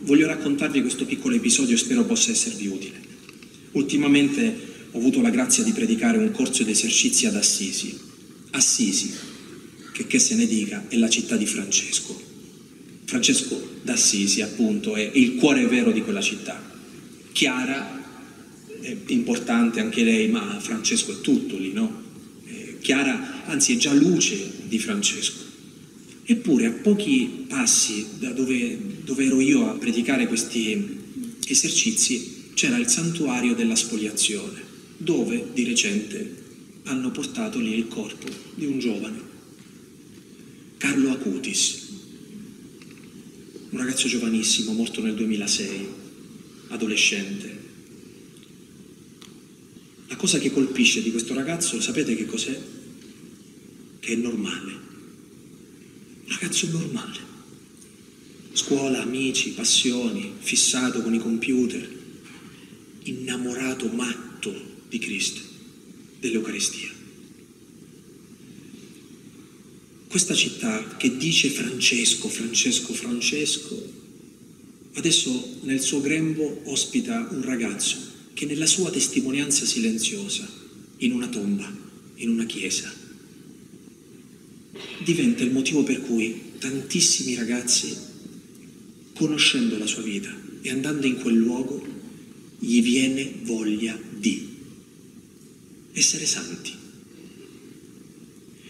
[0.04, 3.02] Voglio raccontarvi questo piccolo episodio, spero possa esservi utile.
[3.72, 4.56] Ultimamente
[4.92, 7.98] ho avuto la grazia di predicare un corso di esercizi ad Assisi.
[8.52, 9.16] Assisi,
[9.94, 12.22] che, che se ne dica, è la città di Francesco
[13.06, 16.62] Francesco d'Assisi appunto è il cuore vero di quella città.
[17.32, 18.04] Chiara
[18.80, 22.04] è importante anche lei, ma Francesco è tutto lì, no?
[22.46, 25.44] Eh, Chiara anzi è già luce di Francesco.
[26.24, 31.04] Eppure a pochi passi da dove, dove ero io a predicare questi
[31.48, 34.62] esercizi c'era il santuario della spoliazione,
[34.98, 36.44] dove di recente
[36.86, 39.34] hanno portato lì il corpo di un giovane
[40.78, 41.88] Carlo Acutis,
[43.72, 45.88] un ragazzo giovanissimo, morto nel 2006,
[46.68, 47.58] adolescente.
[50.08, 52.56] La cosa che colpisce di questo ragazzo, sapete che cos'è?
[54.06, 54.72] Che è normale.
[56.28, 57.18] Ragazzo normale.
[58.54, 61.90] Scuola, amici, passioni, fissato con i computer,
[63.02, 64.54] innamorato matto
[64.90, 65.42] di Cristo,
[66.20, 66.92] dell'Eucaristia.
[70.08, 73.92] Questa città che dice Francesco, Francesco, Francesco,
[74.94, 77.98] adesso nel suo grembo ospita un ragazzo
[78.36, 80.48] che nella sua testimonianza silenziosa,
[80.98, 81.68] in una tomba,
[82.18, 83.05] in una chiesa,
[85.04, 87.96] diventa il motivo per cui tantissimi ragazzi,
[89.14, 91.86] conoscendo la sua vita e andando in quel luogo,
[92.60, 94.48] gli viene voglia di
[95.94, 96.72] essere santi.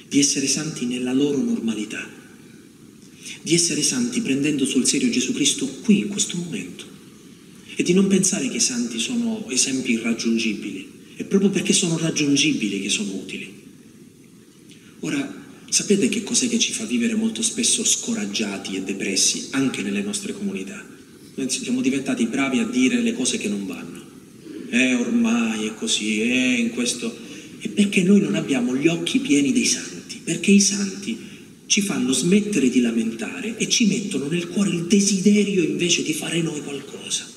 [0.08, 2.08] Di essere santi nella loro normalità,
[3.42, 6.86] di essere santi prendendo sul serio Gesù Cristo qui, in questo momento,
[7.76, 12.82] e di non pensare che i santi sono esempi irraggiungibili, è proprio perché sono raggiungibili
[12.82, 13.54] che sono utili.
[15.02, 15.45] Ora,
[15.76, 20.32] sapete che cos'è che ci fa vivere molto spesso scoraggiati e depressi anche nelle nostre
[20.32, 20.82] comunità?
[21.36, 24.02] Noi siamo diventati bravi a dire le cose che non vanno.
[24.70, 27.14] Eh, ormai è così, eh, in questo...
[27.60, 31.18] E perché noi non abbiamo gli occhi pieni dei santi perché i santi
[31.68, 36.42] ci fanno smettere di lamentare e ci mettono nel cuore il desiderio invece di fare
[36.42, 37.28] noi qualcosa.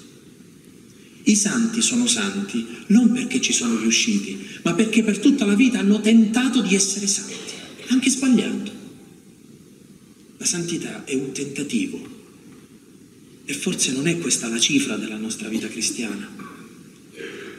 [1.24, 5.80] I santi sono santi non perché ci sono riusciti, ma perché per tutta la vita
[5.80, 7.47] hanno tentato di essere santi,
[7.89, 8.70] anche sbagliando.
[10.36, 12.16] La santità è un tentativo
[13.45, 16.30] e forse non è questa la cifra della nostra vita cristiana.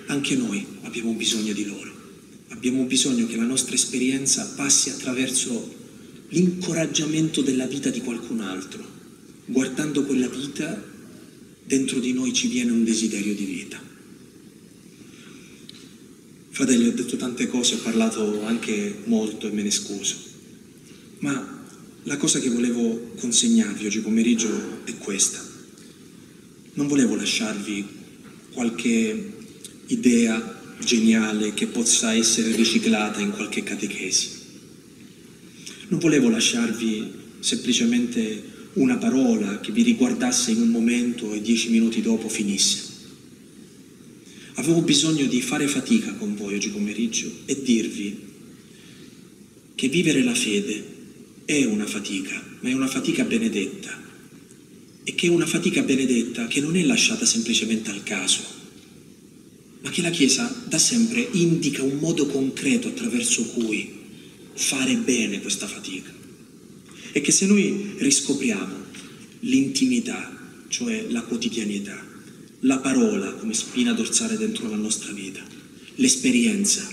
[0.08, 1.92] Anche noi abbiamo bisogno di loro.
[2.50, 5.76] Abbiamo bisogno che la nostra esperienza passi attraverso
[6.30, 8.86] l'incoraggiamento della vita di qualcun altro.
[9.46, 10.84] Guardando quella vita,
[11.64, 13.89] dentro di noi ci viene un desiderio di vita.
[16.60, 20.18] Fratelli, ho detto tante cose, ho parlato anche molto e me ne scuso,
[21.20, 21.64] ma
[22.04, 25.42] la cosa che volevo consegnarvi oggi pomeriggio è questa.
[26.74, 27.88] Non volevo lasciarvi
[28.52, 29.32] qualche
[29.88, 34.30] idea geniale che possa essere riciclata in qualche catechesi.
[35.88, 38.44] Non volevo lasciarvi semplicemente
[38.74, 42.89] una parola che vi riguardasse in un momento e dieci minuti dopo finisse.
[44.60, 48.28] Avevo bisogno di fare fatica con voi oggi pomeriggio e dirvi
[49.74, 50.84] che vivere la fede
[51.46, 53.98] è una fatica, ma è una fatica benedetta
[55.02, 58.42] e che è una fatica benedetta che non è lasciata semplicemente al caso,
[59.80, 63.90] ma che la Chiesa da sempre indica un modo concreto attraverso cui
[64.56, 66.14] fare bene questa fatica.
[67.14, 68.76] E che se noi riscopriamo
[69.40, 72.09] l'intimità, cioè la quotidianità,
[72.62, 75.42] la parola come spina dorsale dentro la nostra vita,
[75.96, 76.88] l'esperienza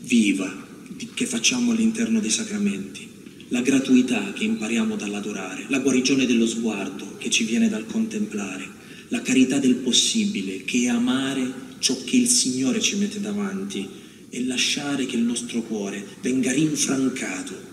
[0.00, 0.68] viva
[1.14, 3.08] che facciamo all'interno dei sacramenti,
[3.48, 9.20] la gratuità che impariamo dall'adorare, la guarigione dello sguardo che ci viene dal contemplare, la
[9.20, 13.86] carità del possibile che è amare ciò che il Signore ci mette davanti
[14.30, 17.70] e lasciare che il nostro cuore venga rinfrancato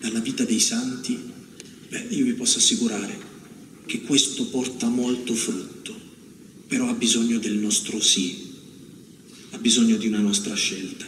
[0.00, 1.16] dalla vita dei santi,
[1.88, 3.30] beh, io vi posso assicurare
[3.86, 5.81] che questo porta molto frutto,
[6.72, 8.34] però ha bisogno del nostro sì,
[9.50, 11.04] ha bisogno di una nostra scelta,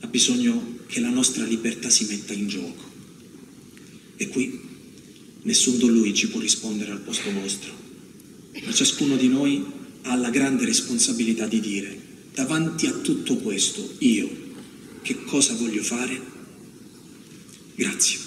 [0.00, 2.82] ha bisogno che la nostra libertà si metta in gioco.
[4.16, 4.60] E qui
[5.42, 7.72] nessun Don Luigi può rispondere al posto vostro,
[8.64, 9.64] ma ciascuno di noi
[10.02, 11.96] ha la grande responsabilità di dire
[12.34, 14.28] davanti a tutto questo io
[15.02, 16.20] che cosa voglio fare?
[17.76, 18.23] Grazie.